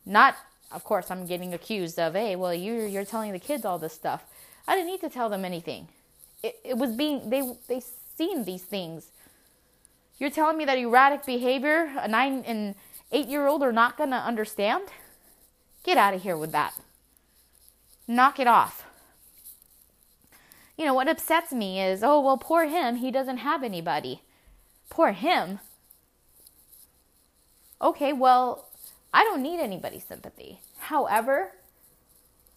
Not, 0.06 0.36
of 0.72 0.84
course, 0.84 1.12
I'm 1.12 1.26
getting 1.26 1.54
accused 1.54 2.00
of, 2.00 2.14
hey, 2.14 2.36
well, 2.36 2.54
you're, 2.54 2.88
you're 2.88 3.04
telling 3.04 3.34
the 3.34 3.40
kids 3.40 3.66
all 3.66 3.78
this 3.78 3.94
stuff. 3.94 4.24
I 4.66 4.76
didn't 4.76 4.92
need 4.92 5.02
to 5.02 5.10
tell 5.10 5.30
them 5.30 5.44
anything 5.44 5.90
it, 6.44 6.60
it 6.64 6.78
was 6.78 6.92
being 6.96 7.30
they 7.30 7.42
they 7.68 7.82
seen 8.18 8.46
these 8.46 8.64
things. 8.64 9.12
You're 10.18 10.30
telling 10.30 10.58
me 10.58 10.66
that 10.66 10.78
erratic 10.78 11.26
behavior 11.26 11.92
a 11.98 12.08
nine 12.08 12.44
and 12.46 12.76
eight 13.12 13.28
year 13.28 13.48
old 13.48 13.64
are 13.64 13.72
not 13.72 13.98
gonna 13.98 14.18
understand? 14.18 14.90
Get 15.84 15.98
out 15.98 16.14
of 16.14 16.24
here 16.24 16.38
with 16.38 16.52
that. 16.52 16.74
Knock 18.08 18.40
it 18.40 18.48
off. 18.48 18.86
You 20.78 20.86
know, 20.86 20.94
what 20.94 21.10
upsets 21.10 21.52
me 21.52 21.82
is, 21.82 22.04
oh, 22.04 22.22
well, 22.22 22.38
poor 22.38 22.66
him, 22.66 22.96
he 22.96 23.12
doesn't 23.12 23.40
have 23.40 23.64
anybody. 23.64 24.22
Poor 24.90 25.12
him. 25.12 25.60
Okay, 27.82 28.14
well, 28.14 28.70
I 29.14 29.24
don't 29.26 29.42
need 29.42 29.60
anybody's 29.60 30.06
sympathy. 30.06 30.60
However, 30.78 31.52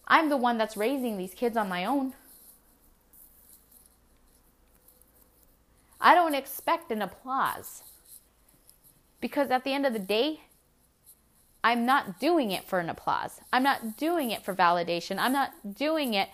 I'm 0.07 0.29
the 0.29 0.37
one 0.37 0.57
that's 0.57 0.77
raising 0.77 1.17
these 1.17 1.33
kids 1.33 1.57
on 1.57 1.67
my 1.69 1.85
own. 1.85 2.13
I 6.03 6.13
don't 6.13 6.35
expect 6.35 6.91
an 6.91 7.01
applause. 7.01 7.81
Because 9.21 9.49
at 9.49 9.63
the 9.63 9.71
end 9.71 9.85
of 9.85 9.93
the 9.93 9.99
day, 9.99 10.41
I'm 11.63 11.85
not 11.85 12.19
doing 12.19 12.51
it 12.51 12.65
for 12.65 12.79
an 12.79 12.89
applause. 12.89 13.39
I'm 13.53 13.63
not 13.63 13.97
doing 13.97 14.29
it 14.29 14.43
for 14.43 14.53
validation. 14.53 15.17
I'm 15.17 15.31
not 15.31 15.51
doing 15.77 16.13
it 16.13 16.27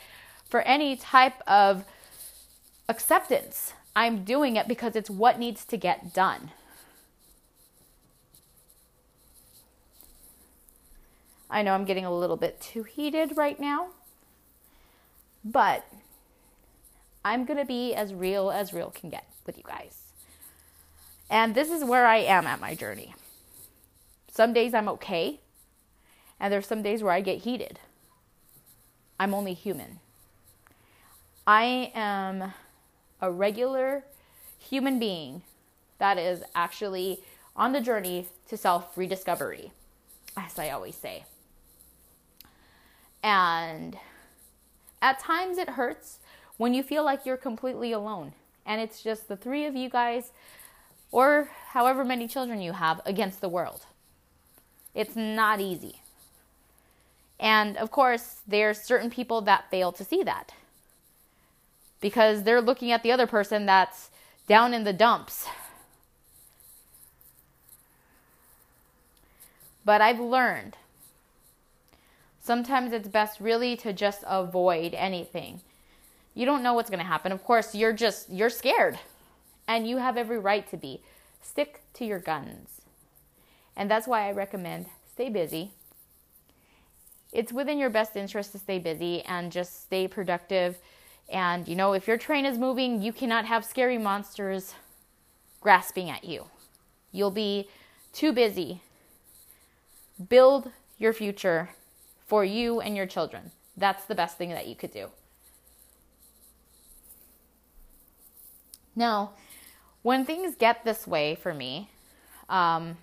for 0.44 0.62
any 0.62 0.96
type 0.96 1.36
of 1.48 1.86
acceptance. 2.90 3.74
I'm 3.96 4.24
doing 4.24 4.56
it 4.56 4.68
because 4.68 4.96
it's 4.96 5.10
what 5.10 5.38
needs 5.38 5.64
to 5.66 5.78
get 5.78 6.16
done. 6.16 6.50
I 11.48 11.62
know 11.62 11.74
I'm 11.74 11.86
getting 11.86 12.06
a 12.06 12.16
little 12.16 12.38
bit 12.38 12.60
too 12.60 12.84
heated 12.84 13.38
right 13.38 13.60
now, 13.60 13.90
but 15.46 15.86
I'm 17.24 17.46
going 17.46 17.60
to 17.60 17.66
be 17.66 17.94
as 17.94 18.14
real 18.16 18.50
as 18.50 18.74
real 18.74 18.90
can 18.90 19.12
get 19.12 19.26
with 19.50 19.58
you 19.58 19.64
guys. 19.64 20.14
And 21.28 21.56
this 21.56 21.72
is 21.72 21.84
where 21.84 22.06
I 22.06 22.18
am 22.18 22.46
at 22.46 22.62
my 22.62 22.76
journey. 22.76 23.16
Some 24.32 24.54
days 24.54 24.76
I'm 24.76 24.88
okay, 24.90 25.40
and 26.40 26.54
there's 26.54 26.68
some 26.68 26.84
days 26.84 27.02
where 27.02 27.12
I 27.12 27.22
get 27.22 27.40
heated. 27.40 27.80
I'm 29.20 29.34
only 29.34 29.56
human. 29.56 30.00
I 31.48 31.92
am 31.96 32.54
a 33.22 33.32
regular 33.32 34.06
human 34.60 35.00
being 35.00 35.42
that 35.98 36.20
is 36.20 36.44
actually 36.54 37.24
on 37.56 37.72
the 37.72 37.82
journey 37.82 38.28
to 38.50 38.56
self 38.56 38.96
rediscovery, 38.96 39.72
as 40.38 40.60
I 40.60 40.70
always 40.70 40.96
say. 40.96 41.26
And 43.24 43.98
at 45.02 45.18
times 45.18 45.58
it 45.58 45.70
hurts 45.70 46.20
when 46.58 46.76
you 46.76 46.84
feel 46.84 47.04
like 47.04 47.26
you're 47.26 47.36
completely 47.36 47.92
alone 47.92 48.34
and 48.66 48.82
it's 48.82 49.02
just 49.02 49.28
the 49.28 49.38
three 49.38 49.66
of 49.66 49.76
you 49.76 49.90
guys 49.90 50.32
or 51.12 51.50
however 51.70 52.04
many 52.04 52.28
children 52.28 52.62
you 52.62 52.74
have 52.74 53.02
against 53.06 53.42
the 53.42 53.50
world. 53.50 53.86
It's 54.94 55.16
not 55.16 55.60
easy. 55.60 56.02
And 57.40 57.78
of 57.78 57.90
course, 57.90 58.42
there's 58.48 58.82
certain 58.82 59.10
people 59.10 59.42
that 59.42 59.70
fail 59.72 59.92
to 59.94 60.04
see 60.04 60.24
that 60.24 60.54
because 62.02 62.44
they're 62.44 62.62
looking 62.62 62.92
at 62.92 63.04
the 63.04 63.12
other 63.12 63.28
person 63.28 63.66
that's 63.66 64.10
down 64.48 64.74
in 64.74 64.84
the 64.84 64.94
dumps. 64.94 65.48
But 69.86 70.02
I've 70.02 70.20
learned 70.20 70.76
sometimes 72.42 72.94
it's 72.94 73.08
best 73.08 73.40
really 73.40 73.76
to 73.78 73.94
just 73.94 74.24
avoid 74.28 74.94
anything 74.94 75.62
you 76.40 76.46
don't 76.46 76.64
know 76.64 76.74
what's 76.74 76.90
going 76.90 77.02
to 77.02 77.06
happen. 77.06 77.34
Of 77.34 77.44
course, 77.44 77.76
you're 77.76 77.92
just 77.92 78.30
you're 78.30 78.50
scared. 78.50 78.98
And 79.68 79.86
you 79.86 79.98
have 79.98 80.16
every 80.16 80.40
right 80.40 80.68
to 80.70 80.78
be. 80.78 81.04
Stick 81.42 81.82
to 81.96 82.06
your 82.06 82.18
guns. 82.18 82.82
And 83.76 83.92
that's 83.92 84.08
why 84.08 84.28
I 84.28 84.32
recommend 84.32 84.86
stay 85.12 85.30
busy. 85.30 85.72
It's 87.34 87.52
within 87.52 87.78
your 87.78 87.90
best 87.90 88.16
interest 88.16 88.54
to 88.54 88.58
stay 88.58 88.80
busy 88.80 89.22
and 89.24 89.52
just 89.52 89.84
stay 89.84 90.08
productive. 90.08 90.78
And 91.30 91.68
you 91.68 91.76
know, 91.76 91.92
if 91.92 92.08
your 92.08 92.18
train 92.18 92.46
is 92.46 92.58
moving, 92.58 93.02
you 93.02 93.12
cannot 93.12 93.44
have 93.44 93.66
scary 93.66 93.98
monsters 93.98 94.76
grasping 95.60 96.10
at 96.10 96.24
you. 96.24 96.46
You'll 97.12 97.32
be 97.32 97.68
too 98.14 98.32
busy. 98.32 98.82
Build 100.30 100.72
your 100.98 101.12
future 101.12 101.72
for 102.26 102.46
you 102.46 102.80
and 102.80 102.96
your 102.96 103.08
children. 103.08 103.52
That's 103.76 104.06
the 104.06 104.16
best 104.16 104.38
thing 104.38 104.52
that 104.52 104.68
you 104.68 104.76
could 104.76 104.92
do. 104.92 105.10
Now, 109.00 109.32
when 110.02 110.26
things 110.26 110.56
get 110.56 110.84
this 110.84 111.08
way 111.08 111.36
for 111.36 111.54
me, 111.54 111.90
um, 112.50 112.98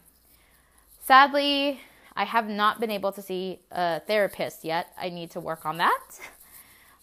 sadly, 1.02 1.80
I 2.14 2.24
have 2.24 2.50
not 2.50 2.80
been 2.80 2.90
able 2.90 3.12
to 3.12 3.22
see 3.22 3.60
a 3.72 4.00
therapist 4.00 4.62
yet. 4.62 4.92
I 5.00 5.08
need 5.08 5.30
to 5.30 5.40
work 5.40 5.66
on 5.66 5.78
that. 5.78 6.20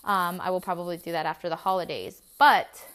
Um, 0.06 0.42
I 0.42 0.50
will 0.50 0.60
probably 0.60 0.98
do 0.98 1.14
that 1.14 1.26
after 1.26 1.48
the 1.48 1.56
holidays. 1.56 2.22
But 2.38 2.88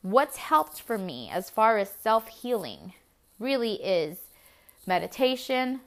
what's 0.00 0.38
helped 0.38 0.80
for 0.80 0.96
me 0.96 1.28
as 1.30 1.50
far 1.50 1.76
as 1.76 1.90
self 2.02 2.28
healing 2.28 2.94
really 3.38 3.74
is 3.74 4.16
meditation, 4.86 5.80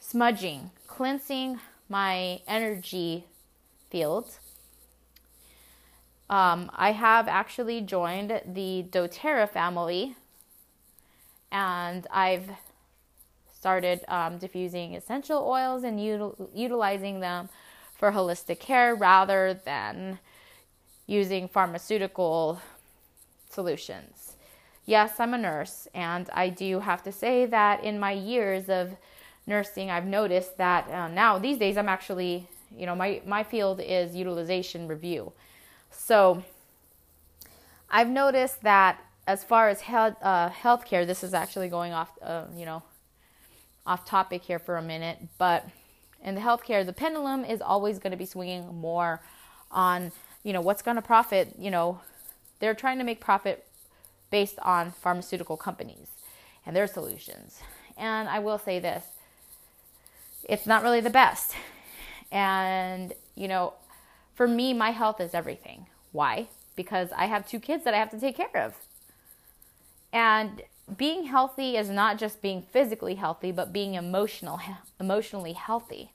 smudging, 0.00 0.70
cleansing 0.86 1.60
my 1.90 2.40
energy 2.48 3.26
field. 3.90 4.38
Um, 6.30 6.70
I 6.74 6.92
have 6.92 7.28
actually 7.28 7.80
joined 7.82 8.40
the 8.46 8.86
doTERRA 8.90 9.50
family 9.50 10.16
and 11.52 12.06
I've 12.10 12.50
started 13.52 14.04
um, 14.08 14.38
diffusing 14.38 14.94
essential 14.94 15.46
oils 15.46 15.84
and 15.84 15.98
util- 15.98 16.48
utilizing 16.54 17.20
them 17.20 17.48
for 17.96 18.12
holistic 18.12 18.58
care 18.58 18.94
rather 18.94 19.58
than 19.64 20.18
using 21.06 21.48
pharmaceutical 21.48 22.60
solutions. 23.48 24.36
Yes, 24.86 25.18
I'm 25.18 25.32
a 25.32 25.38
nurse, 25.38 25.88
and 25.94 26.28
I 26.34 26.50
do 26.50 26.80
have 26.80 27.02
to 27.04 27.12
say 27.12 27.46
that 27.46 27.82
in 27.82 27.98
my 27.98 28.12
years 28.12 28.68
of 28.68 28.96
nursing, 29.46 29.90
I've 29.90 30.04
noticed 30.04 30.58
that 30.58 30.90
uh, 30.90 31.08
now 31.08 31.38
these 31.38 31.56
days 31.56 31.78
I'm 31.78 31.88
actually, 31.88 32.48
you 32.76 32.84
know, 32.84 32.94
my, 32.94 33.22
my 33.26 33.44
field 33.44 33.80
is 33.80 34.14
utilization 34.14 34.88
review. 34.88 35.32
So 35.96 36.42
I've 37.90 38.08
noticed 38.08 38.62
that 38.62 39.00
as 39.26 39.42
far 39.42 39.68
as 39.68 39.80
health, 39.80 40.16
uh, 40.22 40.50
healthcare, 40.50 41.06
this 41.06 41.24
is 41.24 41.32
actually 41.32 41.68
going 41.68 41.92
off, 41.92 42.10
uh, 42.22 42.44
you 42.54 42.66
know, 42.66 42.82
off 43.86 44.04
topic 44.04 44.42
here 44.42 44.58
for 44.58 44.76
a 44.76 44.82
minute, 44.82 45.18
but 45.38 45.66
in 46.22 46.34
the 46.34 46.40
healthcare, 46.40 46.84
the 46.84 46.92
pendulum 46.92 47.44
is 47.44 47.60
always 47.60 47.98
going 47.98 48.10
to 48.10 48.16
be 48.16 48.24
swinging 48.24 48.74
more 48.74 49.20
on, 49.70 50.10
you 50.42 50.52
know, 50.52 50.60
what's 50.60 50.82
going 50.82 50.96
to 50.96 51.02
profit. 51.02 51.54
You 51.58 51.70
know, 51.70 52.00
they're 52.60 52.74
trying 52.74 52.98
to 52.98 53.04
make 53.04 53.20
profit 53.20 53.66
based 54.30 54.58
on 54.60 54.90
pharmaceutical 54.90 55.56
companies 55.56 56.08
and 56.64 56.74
their 56.74 56.86
solutions. 56.86 57.60
And 57.96 58.28
I 58.28 58.38
will 58.38 58.58
say 58.58 58.78
this 58.78 59.04
it's 60.42 60.66
not 60.66 60.82
really 60.82 61.00
the 61.00 61.10
best. 61.10 61.54
And, 62.32 63.12
you 63.34 63.48
know, 63.48 63.74
for 64.34 64.48
me, 64.48 64.74
my 64.74 64.90
health 64.90 65.20
is 65.20 65.34
everything. 65.34 65.86
Why? 66.12 66.48
Because 66.76 67.10
I 67.16 67.26
have 67.26 67.48
two 67.48 67.60
kids 67.60 67.84
that 67.84 67.94
I 67.94 67.98
have 67.98 68.10
to 68.10 68.20
take 68.20 68.36
care 68.36 68.56
of. 68.56 68.74
And 70.12 70.62
being 70.96 71.24
healthy 71.24 71.76
is 71.76 71.88
not 71.88 72.18
just 72.18 72.42
being 72.42 72.62
physically 72.62 73.14
healthy, 73.14 73.52
but 73.52 73.72
being 73.72 73.94
emotional, 73.94 74.60
emotionally 75.00 75.52
healthy. 75.52 76.12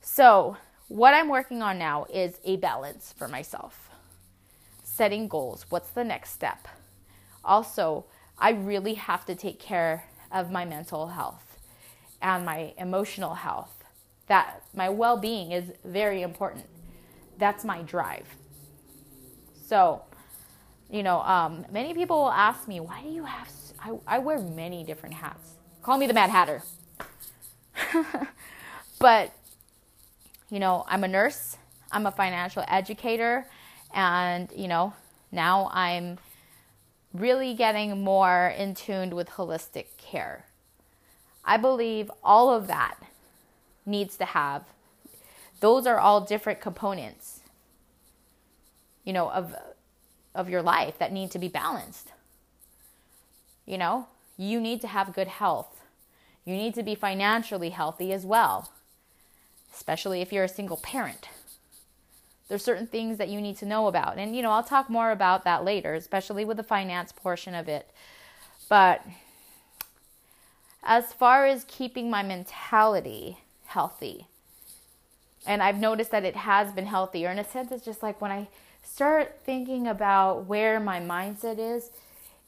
So, 0.00 0.56
what 0.88 1.14
I'm 1.14 1.28
working 1.28 1.62
on 1.62 1.78
now 1.78 2.06
is 2.12 2.38
a 2.44 2.56
balance 2.56 3.14
for 3.16 3.28
myself. 3.28 3.90
Setting 4.82 5.28
goals. 5.28 5.66
What's 5.70 5.90
the 5.90 6.04
next 6.04 6.32
step? 6.32 6.68
Also, 7.44 8.04
I 8.38 8.50
really 8.50 8.94
have 8.94 9.24
to 9.26 9.34
take 9.34 9.58
care 9.58 10.04
of 10.30 10.50
my 10.50 10.64
mental 10.64 11.08
health 11.08 11.56
and 12.20 12.44
my 12.44 12.74
emotional 12.78 13.34
health. 13.34 13.84
That 14.26 14.62
my 14.74 14.88
well 14.88 15.16
being 15.16 15.52
is 15.52 15.72
very 15.84 16.22
important. 16.22 16.66
That's 17.38 17.64
my 17.64 17.82
drive. 17.82 18.26
So, 19.66 20.02
you 20.90 21.02
know, 21.02 21.20
um, 21.22 21.64
many 21.70 21.94
people 21.94 22.18
will 22.18 22.30
ask 22.30 22.68
me, 22.68 22.80
why 22.80 23.02
do 23.02 23.08
you 23.08 23.24
have, 23.24 23.48
I, 23.80 23.92
I 24.06 24.18
wear 24.18 24.38
many 24.38 24.84
different 24.84 25.14
hats. 25.14 25.52
Call 25.82 25.98
me 25.98 26.06
the 26.06 26.14
Mad 26.14 26.30
Hatter. 26.30 26.62
but, 28.98 29.32
you 30.50 30.60
know, 30.60 30.84
I'm 30.86 31.04
a 31.04 31.08
nurse, 31.08 31.56
I'm 31.90 32.06
a 32.06 32.12
financial 32.12 32.64
educator, 32.68 33.46
and, 33.94 34.50
you 34.54 34.68
know, 34.68 34.92
now 35.32 35.70
I'm 35.72 36.18
really 37.14 37.54
getting 37.54 38.02
more 38.02 38.54
in 38.56 38.74
tune 38.74 39.14
with 39.14 39.30
holistic 39.30 39.86
care. 39.96 40.46
I 41.44 41.56
believe 41.56 42.10
all 42.22 42.54
of 42.54 42.66
that 42.68 42.96
needs 43.84 44.16
to 44.18 44.24
have, 44.24 44.64
those 45.62 45.86
are 45.86 45.98
all 45.98 46.20
different 46.20 46.60
components, 46.60 47.40
you 49.04 49.12
know, 49.12 49.30
of 49.30 49.54
of 50.34 50.50
your 50.50 50.62
life 50.62 50.98
that 50.98 51.12
need 51.12 51.30
to 51.30 51.38
be 51.38 51.48
balanced. 51.48 52.12
You 53.64 53.78
know, 53.78 54.08
you 54.36 54.60
need 54.60 54.80
to 54.80 54.88
have 54.88 55.14
good 55.14 55.28
health. 55.28 55.80
You 56.44 56.56
need 56.56 56.74
to 56.74 56.82
be 56.82 56.94
financially 56.94 57.70
healthy 57.70 58.12
as 58.12 58.26
well, 58.26 58.72
especially 59.72 60.20
if 60.20 60.32
you're 60.32 60.44
a 60.44 60.48
single 60.48 60.78
parent. 60.78 61.28
There's 62.48 62.64
certain 62.64 62.88
things 62.88 63.18
that 63.18 63.28
you 63.28 63.40
need 63.40 63.56
to 63.58 63.66
know 63.66 63.86
about. 63.86 64.18
And, 64.18 64.34
you 64.36 64.42
know, 64.42 64.50
I'll 64.50 64.64
talk 64.64 64.90
more 64.90 65.10
about 65.10 65.44
that 65.44 65.64
later, 65.64 65.94
especially 65.94 66.44
with 66.44 66.56
the 66.56 66.62
finance 66.62 67.12
portion 67.12 67.54
of 67.54 67.68
it. 67.68 67.88
But 68.68 69.06
as 70.82 71.12
far 71.12 71.46
as 71.46 71.64
keeping 71.68 72.10
my 72.10 72.22
mentality 72.22 73.38
healthy, 73.66 74.26
and 75.46 75.62
I've 75.62 75.78
noticed 75.78 76.10
that 76.10 76.24
it 76.24 76.36
has 76.36 76.72
been 76.72 76.86
healthier 76.86 77.30
in 77.30 77.38
a 77.38 77.44
sense, 77.44 77.72
it's 77.72 77.84
just 77.84 78.02
like 78.02 78.20
when 78.20 78.30
I 78.30 78.48
start 78.82 79.40
thinking 79.44 79.86
about 79.86 80.46
where 80.46 80.78
my 80.80 81.00
mindset 81.00 81.58
is, 81.58 81.90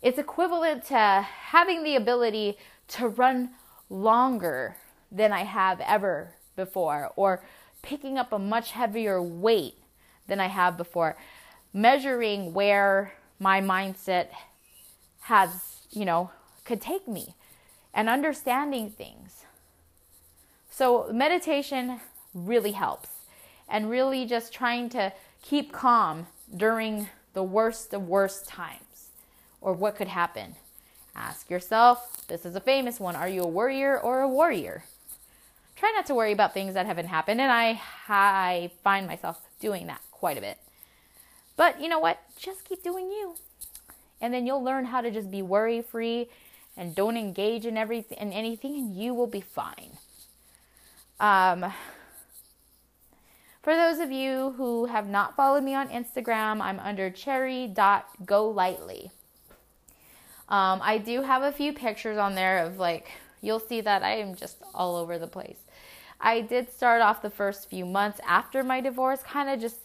it's 0.02 0.18
equivalent 0.18 0.84
to 0.86 0.96
having 0.96 1.82
the 1.82 1.96
ability 1.96 2.58
to 2.88 3.08
run 3.08 3.50
longer 3.88 4.76
than 5.10 5.32
I 5.32 5.44
have 5.44 5.80
ever 5.80 6.34
before, 6.56 7.12
or 7.16 7.42
picking 7.82 8.18
up 8.18 8.32
a 8.32 8.38
much 8.38 8.72
heavier 8.72 9.22
weight 9.22 9.74
than 10.26 10.40
I 10.40 10.48
have 10.48 10.76
before, 10.76 11.16
measuring 11.72 12.52
where 12.52 13.14
my 13.38 13.60
mindset 13.60 14.28
has, 15.22 15.50
you 15.90 16.04
know, 16.04 16.30
could 16.64 16.80
take 16.80 17.08
me, 17.08 17.34
and 17.92 18.08
understanding 18.08 18.90
things. 18.90 19.44
So, 20.70 21.08
meditation 21.12 22.00
really 22.34 22.72
helps, 22.72 23.08
and 23.68 23.88
really 23.88 24.26
just 24.26 24.52
trying 24.52 24.88
to 24.90 25.12
keep 25.42 25.72
calm 25.72 26.26
during 26.54 27.08
the 27.32 27.42
worst 27.42 27.94
of 27.94 28.08
worst 28.08 28.46
times 28.46 29.08
or 29.60 29.72
what 29.72 29.96
could 29.96 30.08
happen. 30.08 30.56
Ask 31.16 31.48
yourself 31.48 32.26
this 32.26 32.44
is 32.44 32.56
a 32.56 32.60
famous 32.60 32.98
one 32.98 33.16
are 33.16 33.28
you 33.28 33.42
a 33.42 33.48
worrier 33.48 33.98
or 33.98 34.20
a 34.20 34.28
warrior? 34.28 34.84
Try 35.76 35.92
not 35.94 36.06
to 36.06 36.14
worry 36.14 36.32
about 36.32 36.54
things 36.54 36.74
that 36.74 36.86
haven't 36.86 37.06
happened, 37.06 37.40
and 37.40 37.50
I, 37.50 37.80
I 38.08 38.70
find 38.82 39.06
myself 39.06 39.40
doing 39.60 39.86
that 39.88 40.00
quite 40.12 40.38
a 40.38 40.40
bit. 40.40 40.58
But 41.56 41.80
you 41.80 41.88
know 41.88 41.98
what? 41.98 42.18
Just 42.38 42.64
keep 42.64 42.82
doing 42.82 43.06
you. 43.06 43.34
And 44.20 44.32
then 44.32 44.46
you'll 44.46 44.62
learn 44.62 44.86
how 44.86 45.00
to 45.00 45.10
just 45.10 45.30
be 45.30 45.42
worry 45.42 45.82
free 45.82 46.28
and 46.76 46.94
don't 46.94 47.16
engage 47.16 47.66
in 47.66 47.76
everything 47.76 48.18
in 48.18 48.32
anything 48.32 48.74
and 48.74 48.96
you 48.96 49.14
will 49.14 49.26
be 49.26 49.40
fine. 49.40 49.98
Um, 51.20 51.72
for 53.64 53.74
those 53.74 53.98
of 53.98 54.12
you 54.12 54.54
who 54.58 54.84
have 54.84 55.08
not 55.08 55.34
followed 55.34 55.64
me 55.64 55.74
on 55.74 55.88
Instagram, 55.88 56.60
I'm 56.60 56.78
under 56.80 57.08
cherry.golightly. 57.08 59.10
Um, 60.50 60.80
I 60.82 60.98
do 60.98 61.22
have 61.22 61.42
a 61.42 61.50
few 61.50 61.72
pictures 61.72 62.18
on 62.18 62.34
there 62.34 62.58
of 62.58 62.78
like, 62.78 63.10
you'll 63.40 63.58
see 63.58 63.80
that 63.80 64.02
I 64.02 64.16
am 64.16 64.34
just 64.34 64.58
all 64.74 64.96
over 64.96 65.18
the 65.18 65.26
place. 65.26 65.56
I 66.20 66.42
did 66.42 66.70
start 66.70 67.00
off 67.00 67.22
the 67.22 67.30
first 67.30 67.70
few 67.70 67.86
months 67.86 68.20
after 68.28 68.62
my 68.62 68.82
divorce, 68.82 69.22
kind 69.22 69.48
of 69.48 69.58
just 69.58 69.78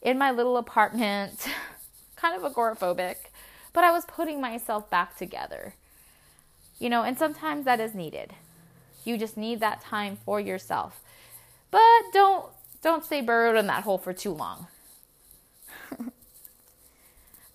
in 0.00 0.16
my 0.16 0.30
little 0.30 0.56
apartment, 0.56 1.48
kind 2.16 2.40
of 2.40 2.52
agoraphobic, 2.52 3.16
but 3.72 3.82
I 3.82 3.90
was 3.90 4.04
putting 4.04 4.40
myself 4.40 4.88
back 4.88 5.18
together. 5.18 5.74
You 6.78 6.88
know, 6.88 7.02
and 7.02 7.18
sometimes 7.18 7.64
that 7.64 7.80
is 7.80 7.94
needed. 7.94 8.32
You 9.04 9.18
just 9.18 9.36
need 9.36 9.58
that 9.58 9.82
time 9.82 10.18
for 10.24 10.38
yourself. 10.38 11.00
But 11.72 11.80
don't 12.12 12.53
don't 12.84 13.04
stay 13.04 13.22
burrowed 13.22 13.56
in 13.56 13.66
that 13.66 13.82
hole 13.82 13.96
for 13.96 14.12
too 14.12 14.30
long. 14.30 14.66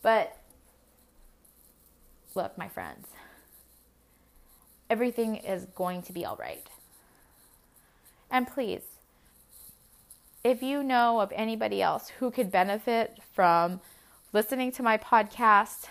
but 0.01 0.35
look, 2.33 2.57
my 2.57 2.67
friends, 2.67 3.07
everything 4.89 5.35
is 5.35 5.65
going 5.75 6.01
to 6.01 6.11
be 6.11 6.25
all 6.25 6.35
right. 6.35 6.65
And 8.31 8.47
please, 8.47 8.81
if 10.43 10.63
you 10.63 10.81
know 10.81 11.21
of 11.21 11.31
anybody 11.35 11.79
else 11.79 12.09
who 12.19 12.31
could 12.31 12.51
benefit 12.51 13.19
from 13.31 13.81
listening 14.33 14.71
to 14.73 14.83
my 14.83 14.97
podcast, 14.97 15.89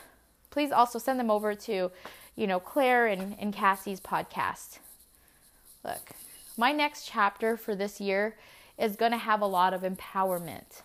please 0.51 0.73
also 0.73 0.99
send 0.99 1.21
them 1.21 1.31
over 1.31 1.55
to, 1.55 1.93
you 2.35 2.47
know, 2.49 2.59
Claire 2.59 3.07
and, 3.07 3.37
and 3.39 3.55
Cassie's 3.55 4.01
podcast. 4.01 4.81
Look, 5.85 6.11
my 6.57 6.73
next 6.73 7.07
chapter 7.07 7.57
for 7.57 7.77
this 7.77 8.01
year 8.01 8.35
is 8.79 8.97
going 8.97 9.13
to 9.13 9.19
have 9.19 9.41
a 9.41 9.47
lot 9.47 9.75
of 9.75 9.83
empowerment. 9.83 10.83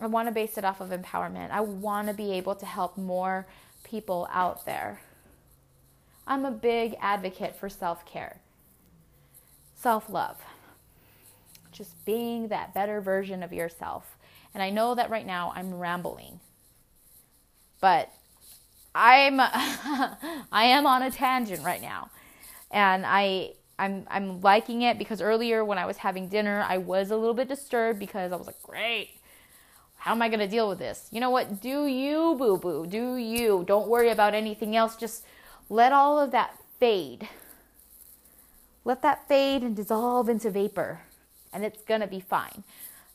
I 0.00 0.06
want 0.06 0.28
to 0.28 0.32
base 0.32 0.58
it 0.58 0.64
off 0.64 0.80
of 0.80 0.90
empowerment. 0.90 1.50
I 1.50 1.60
want 1.60 2.08
to 2.08 2.14
be 2.14 2.32
able 2.32 2.54
to 2.56 2.66
help 2.66 2.96
more 2.96 3.46
people 3.84 4.28
out 4.32 4.66
there. 4.66 5.00
I'm 6.26 6.44
a 6.44 6.50
big 6.50 6.96
advocate 7.00 7.54
for 7.56 7.68
self 7.68 8.04
care, 8.04 8.40
self 9.74 10.10
love, 10.10 10.36
just 11.72 12.04
being 12.04 12.48
that 12.48 12.74
better 12.74 13.00
version 13.00 13.42
of 13.42 13.52
yourself. 13.52 14.16
And 14.52 14.62
I 14.62 14.70
know 14.70 14.94
that 14.94 15.10
right 15.10 15.26
now 15.26 15.52
I'm 15.54 15.74
rambling, 15.74 16.40
but 17.80 18.10
I'm 18.94 19.38
I 19.40 20.44
am 20.52 20.86
on 20.86 21.02
a 21.02 21.10
tangent 21.10 21.62
right 21.62 21.80
now, 21.80 22.10
and 22.70 23.04
I 23.06 23.52
I'm 23.78 24.06
I'm 24.10 24.40
liking 24.40 24.82
it 24.82 24.98
because 24.98 25.20
earlier 25.20 25.64
when 25.64 25.78
I 25.78 25.86
was 25.86 25.98
having 25.98 26.28
dinner, 26.28 26.64
I 26.68 26.78
was 26.78 27.10
a 27.10 27.16
little 27.16 27.34
bit 27.34 27.48
disturbed 27.48 27.98
because 27.98 28.32
I 28.32 28.36
was 28.36 28.46
like, 28.46 28.62
great. 28.62 29.10
How 29.96 30.12
am 30.12 30.22
I 30.22 30.28
going 30.28 30.40
to 30.40 30.46
deal 30.46 30.68
with 30.68 30.78
this? 30.78 31.08
You 31.10 31.20
know 31.20 31.30
what? 31.30 31.60
Do 31.60 31.86
you, 31.86 32.36
boo 32.38 32.58
boo. 32.58 32.86
Do 32.86 33.16
you. 33.16 33.64
Don't 33.66 33.88
worry 33.88 34.10
about 34.10 34.34
anything 34.34 34.76
else. 34.76 34.96
Just 34.96 35.24
let 35.68 35.92
all 35.92 36.20
of 36.20 36.30
that 36.30 36.56
fade. 36.78 37.28
Let 38.84 39.02
that 39.02 39.26
fade 39.26 39.62
and 39.62 39.74
dissolve 39.74 40.28
into 40.28 40.48
vapor, 40.50 41.00
and 41.52 41.64
it's 41.64 41.82
going 41.82 42.02
to 42.02 42.06
be 42.06 42.20
fine. 42.20 42.62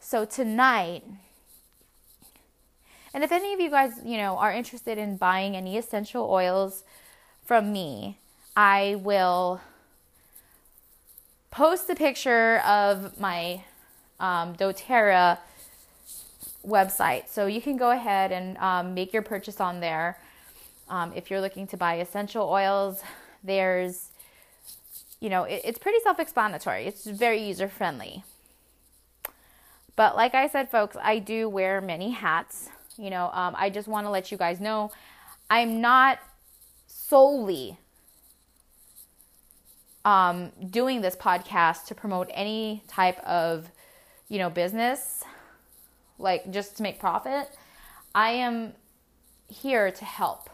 So 0.01 0.25
tonight, 0.25 1.03
and 3.13 3.23
if 3.23 3.31
any 3.31 3.53
of 3.53 3.59
you 3.59 3.69
guys, 3.69 3.93
you 4.03 4.17
know, 4.17 4.37
are 4.37 4.51
interested 4.51 4.97
in 4.97 5.15
buying 5.15 5.55
any 5.55 5.77
essential 5.77 6.29
oils 6.29 6.83
from 7.45 7.71
me, 7.71 8.19
I 8.55 8.95
will 8.99 9.61
post 11.51 11.89
a 11.89 11.95
picture 11.95 12.59
of 12.59 13.19
my 13.19 13.63
um, 14.19 14.55
doTERRA 14.55 15.37
website. 16.65 17.27
So 17.27 17.45
you 17.45 17.61
can 17.61 17.77
go 17.77 17.91
ahead 17.91 18.31
and 18.31 18.57
um, 18.57 18.93
make 18.93 19.13
your 19.13 19.21
purchase 19.21 19.59
on 19.59 19.79
there. 19.81 20.17
Um, 20.89 21.11
if 21.15 21.29
you're 21.29 21.41
looking 21.41 21.67
to 21.67 21.77
buy 21.77 21.95
essential 21.95 22.49
oils, 22.49 23.01
there's, 23.43 24.09
you 25.19 25.29
know, 25.29 25.43
it, 25.43 25.61
it's 25.63 25.77
pretty 25.77 25.99
self 25.99 26.19
explanatory, 26.19 26.85
it's 26.85 27.05
very 27.05 27.41
user 27.43 27.67
friendly. 27.67 28.23
But 29.95 30.15
like 30.15 30.33
I 30.33 30.47
said, 30.47 30.71
folks, 30.71 30.95
I 31.01 31.19
do 31.19 31.49
wear 31.49 31.81
many 31.81 32.11
hats. 32.11 32.69
You 32.97 33.09
know, 33.09 33.29
um, 33.33 33.55
I 33.57 33.69
just 33.69 33.87
want 33.87 34.05
to 34.05 34.09
let 34.09 34.31
you 34.31 34.37
guys 34.37 34.59
know 34.59 34.91
I'm 35.49 35.81
not 35.81 36.19
solely 36.87 37.77
um, 40.05 40.51
doing 40.69 41.01
this 41.01 41.15
podcast 41.15 41.85
to 41.85 41.95
promote 41.95 42.29
any 42.33 42.83
type 42.87 43.19
of, 43.19 43.69
you 44.29 44.39
know, 44.39 44.49
business, 44.49 45.23
like 46.17 46.49
just 46.51 46.77
to 46.77 46.83
make 46.83 46.99
profit. 46.99 47.49
I 48.13 48.31
am 48.31 48.73
here 49.47 49.91
to 49.91 50.05
help. 50.05 50.49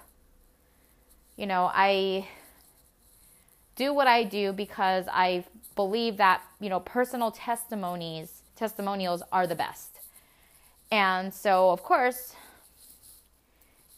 You 1.35 1.45
know, 1.45 1.69
I 1.73 2.27
do 3.75 3.93
what 3.93 4.07
I 4.07 4.23
do 4.23 4.51
because 4.51 5.05
I 5.11 5.45
believe 5.75 6.17
that, 6.17 6.41
you 6.59 6.69
know, 6.69 6.79
personal 6.79 7.31
testimonies, 7.31 8.41
testimonials 8.55 9.21
are 9.31 9.47
the 9.47 9.55
best. 9.55 9.99
And 10.91 11.33
so, 11.33 11.69
of 11.69 11.83
course, 11.83 12.33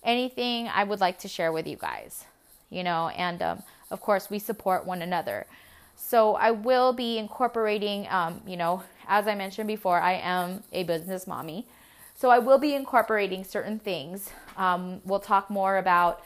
anything 0.04 0.68
I 0.68 0.84
would 0.84 1.00
like 1.00 1.20
to 1.20 1.28
share 1.28 1.52
with 1.52 1.66
you 1.68 1.78
guys, 1.78 2.26
you 2.70 2.84
know, 2.84 3.10
and 3.10 3.42
um, 3.42 3.64
of 3.92 4.02
course, 4.02 4.30
we 4.30 4.40
support 4.40 4.86
one 4.86 5.02
another. 5.02 5.46
So 5.96 6.36
I 6.36 6.52
will 6.52 6.94
be 6.94 7.18
incorporating, 7.18 8.08
um, 8.10 8.42
you 8.48 8.56
know, 8.56 8.84
as 9.08 9.28
I 9.28 9.36
mentioned 9.36 9.68
before, 9.68 10.00
I 10.00 10.14
am 10.14 10.64
a 10.72 10.84
business 10.84 11.28
mommy. 11.28 11.68
So 12.16 12.30
I 12.30 12.40
will 12.40 12.58
be 12.58 12.74
incorporating 12.74 13.44
certain 13.44 13.80
things. 13.80 14.30
Um, 14.58 15.02
we'll 15.06 15.20
talk 15.20 15.50
more 15.50 15.78
about, 15.78 16.22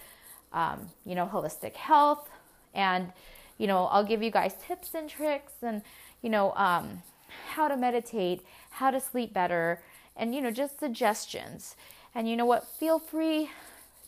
um, 0.51 0.89
you 1.05 1.16
know, 1.16 1.28
holistic 1.32 1.74
health, 1.74 2.30
and 2.74 3.11
you 3.57 3.68
know, 3.68 3.86
I'll 3.86 4.03
give 4.03 4.22
you 4.24 4.32
guys 4.32 4.55
tips 4.68 4.95
and 4.95 5.09
tricks, 5.09 5.53
and 5.61 5.82
you 6.22 6.30
know, 6.30 6.53
um, 6.53 7.03
how 7.49 7.68
to 7.68 7.78
meditate, 7.78 8.41
how 8.72 8.91
to 8.91 8.99
sleep 8.99 9.34
better, 9.34 9.82
and 10.16 10.34
you 10.34 10.41
know, 10.41 10.51
just 10.51 10.80
suggestions. 10.80 11.76
And 12.16 12.30
you 12.30 12.36
know 12.36 12.45
what? 12.45 12.68
Feel 12.68 12.99
free 12.99 13.49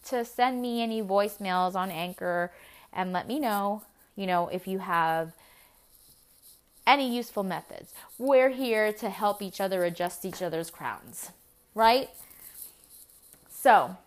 to 0.05 0.25
send 0.25 0.61
me 0.61 0.81
any 0.81 1.01
voicemails 1.01 1.75
on 1.75 1.89
Anchor 1.91 2.51
and 2.95 3.13
let 3.13 3.27
me 3.27 3.39
know, 3.39 3.83
you 4.15 4.25
know, 4.25 4.47
if 4.47 4.67
you 4.67 4.79
have 4.79 5.33
any 6.87 7.15
useful 7.15 7.43
methods. 7.43 7.93
We're 8.17 8.49
here 8.49 8.93
to 8.93 9.09
help 9.09 9.41
each 9.41 9.59
other 9.59 9.83
adjust 9.83 10.25
each 10.25 10.41
other's 10.41 10.69
crowns, 10.69 11.31
right? 11.73 12.09
So, 13.49 13.97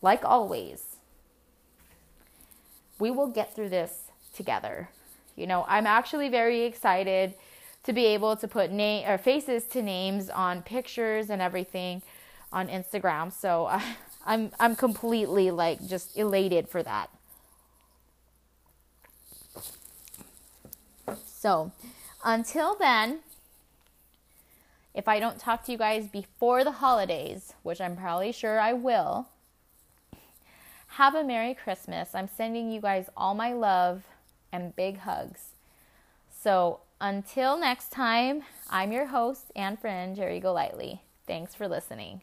like 0.00 0.24
always, 0.24 0.96
we 2.98 3.10
will 3.10 3.28
get 3.28 3.54
through 3.54 3.68
this 3.68 4.10
together. 4.34 4.88
You 5.36 5.46
know, 5.46 5.64
I'm 5.68 5.86
actually 5.86 6.28
very 6.28 6.62
excited 6.62 7.34
to 7.84 7.92
be 7.92 8.06
able 8.06 8.36
to 8.36 8.48
put 8.48 8.70
name 8.70 9.08
or 9.08 9.18
faces 9.18 9.64
to 9.64 9.82
names 9.82 10.30
on 10.30 10.62
pictures 10.62 11.30
and 11.30 11.40
everything 11.40 12.02
on 12.52 12.68
Instagram. 12.68 13.32
So 13.32 13.66
I, 13.66 13.82
I'm 14.26 14.52
I'm 14.60 14.76
completely 14.76 15.50
like 15.50 15.84
just 15.86 16.16
elated 16.16 16.68
for 16.68 16.82
that. 16.82 17.10
So 21.42 21.72
until 22.24 22.76
then, 22.76 23.18
if 24.94 25.08
I 25.08 25.18
don't 25.18 25.40
talk 25.40 25.64
to 25.64 25.72
you 25.72 25.78
guys 25.78 26.06
before 26.06 26.62
the 26.62 26.70
holidays, 26.70 27.54
which 27.64 27.80
I'm 27.80 27.96
probably 27.96 28.30
sure 28.30 28.60
I 28.60 28.72
will, 28.74 29.26
have 30.86 31.16
a 31.16 31.24
Merry 31.24 31.52
Christmas. 31.54 32.14
I'm 32.14 32.28
sending 32.28 32.70
you 32.70 32.80
guys 32.80 33.10
all 33.16 33.34
my 33.34 33.52
love 33.52 34.04
and 34.52 34.76
big 34.76 34.98
hugs. 34.98 35.54
So 36.30 36.78
until 37.00 37.58
next 37.58 37.90
time, 37.90 38.44
I'm 38.70 38.92
your 38.92 39.06
host 39.06 39.46
and 39.56 39.80
friend, 39.80 40.14
Jerry 40.14 40.38
Golightly. 40.38 41.02
Thanks 41.26 41.56
for 41.56 41.66
listening. 41.66 42.20